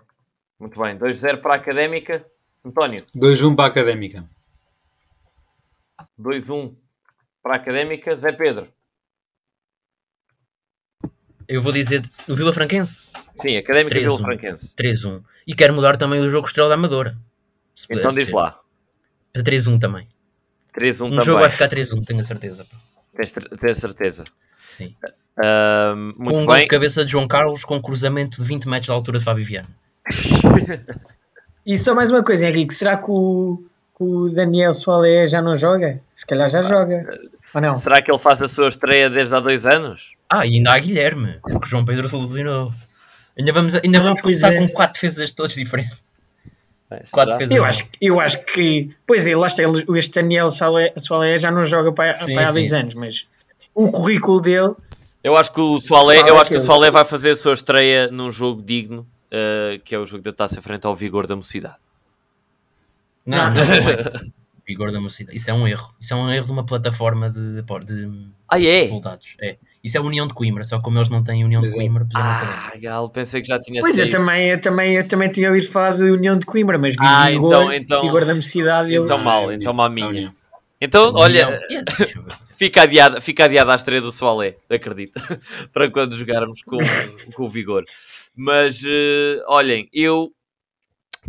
[0.59, 2.27] Muito bem, 2-0 para a Académica.
[2.63, 3.07] António.
[3.17, 4.29] 2-1 para a Académica.
[6.21, 6.75] 2-1
[7.43, 8.15] para a Académica.
[8.17, 8.69] Zé Pedro.
[11.49, 13.11] Eu vou dizer o Vila Franquense.
[13.33, 14.03] Sim, Académica 3-1.
[14.03, 14.75] Vila Franquense.
[14.77, 15.23] 3-1.
[15.47, 17.17] E quero mudar também o jogo Estrela da Amadora.
[17.91, 18.35] Então diz ser.
[18.37, 18.61] lá.
[19.35, 20.07] 3-1 também.
[20.77, 21.25] 3-1 Um também.
[21.25, 22.67] jogo vai ficar 3-1, tenho a certeza.
[23.17, 24.25] Tens, tens certeza.
[24.67, 24.95] Sim.
[25.43, 26.63] Ahm, Com um gol bem.
[26.63, 29.45] de cabeça de João Carlos com um cruzamento de 20 metros da altura de Fábio
[29.45, 29.69] Viana.
[31.67, 33.63] E só mais uma coisa, Henrique, será que o,
[34.01, 36.01] que o Daniel Soalé já não joga?
[36.15, 37.07] Se calhar já joga.
[37.55, 37.71] Ou não?
[37.71, 40.15] Será que ele faz a sua estreia desde há dois anos?
[40.29, 42.73] Ah, e ainda há Guilherme, porque João Pedro se lesionou.
[43.39, 44.59] Ainda vamos, ainda Ah, vamos começar é.
[44.59, 46.03] com quatro defesas todos diferentes.
[46.91, 47.57] É, Quatro defesas.
[47.57, 48.91] Eu acho, que- eu acho que.
[49.07, 52.47] Pois é, lá está, ele- este Daniel Soalé, já não joga para, Sim, para há
[52.49, 53.01] sim, dois sim, anos, sim.
[53.01, 53.17] mas
[53.75, 54.75] o currículo dele.
[55.23, 58.09] Eu acho que o Soalé, eu acho que o Soalé vai fazer a sua estreia
[58.11, 61.75] num jogo digno, uh, que é o jogo da taça frente ao Vigor da Mocidade.
[63.31, 64.31] Não, não, não é.
[64.67, 65.37] Vigor da mocidade.
[65.37, 65.93] Isso é um erro.
[66.01, 68.81] Isso é um erro de uma plataforma de, de, Ah, é?
[68.83, 69.35] resultados.
[69.41, 69.57] É.
[69.83, 71.81] Isso é a União de Coimbra, só como eles não têm União de Exato.
[71.81, 72.25] Coimbra, puseram.
[72.29, 74.17] Ah, Galo, pensei que já tinha Pois eu saído.
[74.19, 77.31] também, eu, também, eu também tinha ouvido falar de União de Coimbra, mas vi Ah,
[77.31, 78.93] Vigor, então- então- Vigor da Mocidade.
[78.93, 80.33] eu- Então Ah, mal, é então A minha.
[80.81, 82.25] Então, olha, É, eu
[82.57, 85.13] fica adiada, fica adiada a estreia do Soalé, acredito,
[85.73, 86.79] para quando jogarmos com,
[87.35, 87.85] com o Vigor.
[88.37, 90.31] Mas, eh, olhem, eu,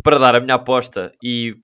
[0.02, 1.56] para dar a minha aposta e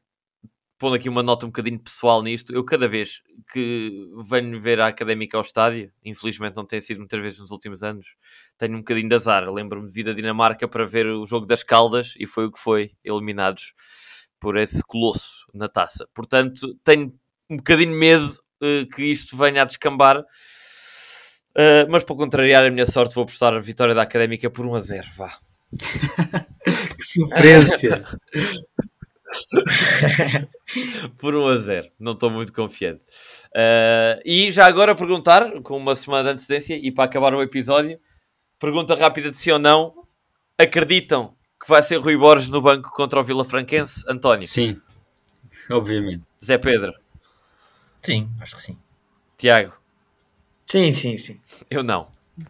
[0.79, 3.21] pondo aqui uma nota um bocadinho pessoal nisto, eu cada vez
[3.53, 7.83] que venho ver a Académica ao estádio, infelizmente não tem sido muitas vezes nos últimos
[7.83, 8.07] anos,
[8.57, 9.51] tenho um bocadinho de azar.
[9.53, 12.59] Lembro-me de vir da Dinamarca para ver o jogo das Caldas e foi o que
[12.61, 13.75] foi, eliminados
[14.39, 16.09] por esse colosso na taça.
[16.15, 17.13] Portanto, tenho
[17.51, 20.25] um bocadinho de medo eh, que isto venha a descambar.
[21.57, 24.75] Eh, mas para contrariar a minha sorte, vou apostar a vitória da Académica por 1
[24.75, 25.09] a 0.
[25.17, 25.39] Vá.
[26.99, 28.05] Que sofrência!
[31.19, 31.89] por 1 a 0.
[31.99, 33.01] Não estou muito confiante.
[33.49, 37.99] Uh, e já agora perguntar, com uma semana de antecedência, e para acabar o episódio,
[38.59, 39.95] pergunta rápida de sim ou não.
[40.57, 44.05] Acreditam que vai ser Rui Borges no banco contra o Vila Franquense?
[44.09, 44.77] António, Sim,
[45.71, 46.25] obviamente.
[46.45, 46.93] Zé Pedro,
[48.03, 48.79] Sim, acho que sim.
[49.37, 49.73] Tiago,
[50.67, 51.41] Sim, sim, sim.
[51.71, 52.09] eu não.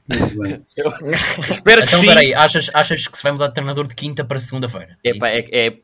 [0.09, 0.67] Muito bem.
[1.51, 2.07] Espero que Então, sim.
[2.07, 4.99] peraí, achas, achas que se vai mudar de treinador de quinta para segunda-feira?
[5.05, 5.79] É é, é-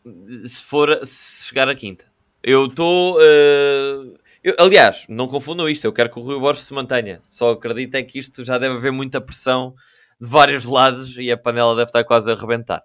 [0.47, 2.05] se for se chegar a quinta.
[2.43, 3.19] Eu estou.
[3.23, 5.85] eh, eu- aliás, não confundam isto.
[5.87, 7.23] Eu quero que o Rui Borges se mantenha.
[7.27, 9.75] Só acredito é que isto já deve haver muita pressão
[10.21, 12.83] de vários lados e a panela deve estar quase a arrebentar.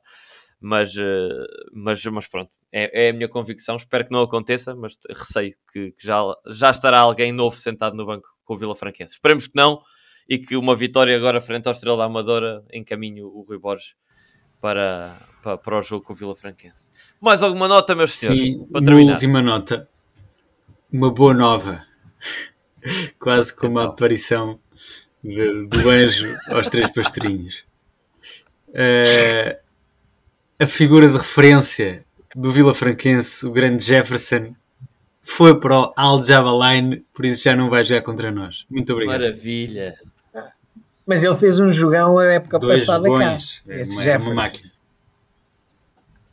[0.62, 1.30] Mas, eh,
[1.74, 3.76] mas, mas pronto, é, é a minha convicção.
[3.76, 8.06] Espero que não aconteça, mas receio que, que já, já estará alguém novo sentado no
[8.06, 9.14] banco com o Vila Franquense.
[9.14, 9.80] Esperemos que não
[10.30, 13.96] e que uma vitória agora frente ao Estrela da Amadora encaminhe o Rui Borges
[14.62, 16.92] para, para, para o jogo com o Vila Franquense.
[17.20, 18.40] Mais alguma nota, meus senhores?
[18.42, 19.12] Sim, para uma terminar.
[19.14, 19.90] última nota.
[20.92, 21.84] Uma boa nova.
[23.20, 24.60] Quase como a aparição
[25.24, 27.66] de- do anjo aos três pastorinhos.
[28.74, 29.60] Eh,
[30.60, 32.06] a figura de referência
[32.36, 34.56] do Vila Franquense, o grande Jefferson,
[35.24, 38.66] foi para o Al Jabalain, por isso já não vai jogar contra nós.
[38.70, 39.20] Muito obrigado.
[39.22, 39.96] Maravilha.
[41.10, 43.64] Mas ele fez um jogão a época Dois passada bons.
[43.66, 43.74] cá.
[43.74, 44.70] É Esse uma, é uma máquina.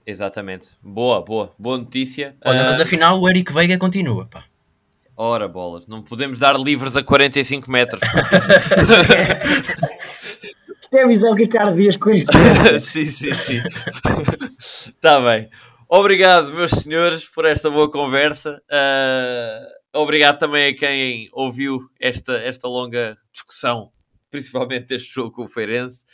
[0.06, 0.76] Exatamente.
[0.82, 1.50] Boa, boa.
[1.58, 2.36] Boa notícia.
[2.44, 4.44] Olha, mas Ah, afinal o Eric Veiga continua, pá.
[5.16, 5.86] Ora, bolas.
[5.86, 8.02] Não podemos dar livres a 45 metros.
[10.82, 12.34] Isto é avisar o Ricardo Dias conheceu.
[12.78, 13.62] sim, sim, sim.
[14.58, 15.48] Está bem.
[15.88, 18.60] Obrigado, meus senhores, por esta boa conversa.
[18.70, 23.90] Ah, obrigado também a quem ouviu esta, esta longa discussão,
[24.30, 26.04] principalmente deste jogo com o Feirense.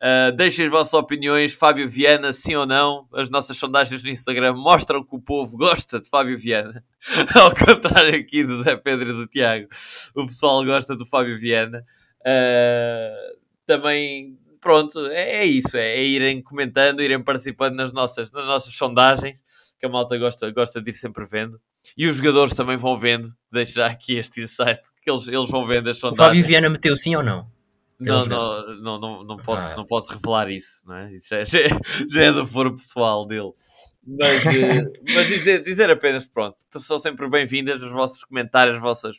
[0.00, 3.06] Ah, deixem as vossas opiniões, Fábio Viana, sim ou não.
[3.12, 6.82] As nossas sondagens no Instagram mostram que o povo gosta de Fábio Viana.
[7.36, 9.68] Ao contrário aqui do Zé Pedro e do Tiago,
[10.14, 11.84] o pessoal gosta do Fábio Viana.
[12.24, 13.10] Ah,
[13.66, 18.74] também, pronto, é, é isso, é, é irem comentando, irem participando nas nossas, nas nossas
[18.74, 19.38] sondagens,
[19.78, 21.60] que a malta gosta, gosta de ir sempre vendo.
[21.96, 25.66] E os jogadores também vão vendo, deixo já aqui este insight, que eles, eles vão
[25.66, 26.46] vendo as O Fábio sondagens.
[26.46, 27.59] Viana meteu sim ou não?
[28.00, 29.76] Não, não, não, não, não, posso, Ah.
[29.76, 31.12] não posso revelar isso, não é?
[31.12, 31.80] Isso já, já, é-
[32.10, 33.52] já é do foro pessoal dele.
[34.06, 34.84] Mas, eh,
[35.14, 39.16] mas dizer, dizer apenas, pronto, são sempre bem-vindas os vossos comentários, as vossas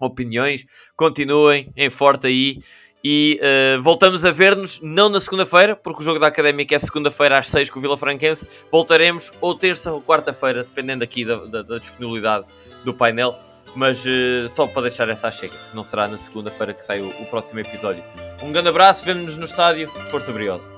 [0.00, 0.64] opiniões.
[0.96, 2.60] Continuem em forte aí.
[3.08, 7.38] E eh, voltamos a ver-nos não na segunda-feira, porque o jogo da Académica é segunda-feira
[7.38, 8.48] às 6 com o Vila Franquense.
[8.72, 12.46] Voltaremos ou terça ou quarta-feira, dependendo aqui da, da- da disponibilidade
[12.84, 13.38] do painel.
[13.76, 17.08] Mas eh, só para deixar essa chega, que não será na segunda-feira que sai o,
[17.08, 18.02] o próximo episódio.
[18.42, 19.88] Um grande abraço, vemo-nos no estádio.
[20.10, 20.70] Força Briosa.